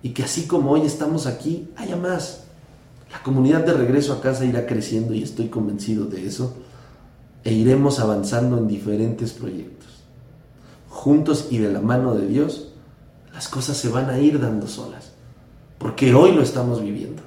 [0.03, 2.43] y que así como hoy estamos aquí, haya más.
[3.11, 6.57] La comunidad de regreso a casa irá creciendo y estoy convencido de eso
[7.43, 9.89] e iremos avanzando en diferentes proyectos.
[10.91, 12.69] Juntos y de la mano de Dios,
[13.33, 15.08] las cosas se van a ir dando solas
[15.79, 17.23] porque hoy lo estamos viviendo.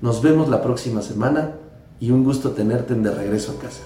[0.00, 1.52] Nos vemos la próxima semana
[2.00, 3.82] y un gusto tenerte en de regreso a casa.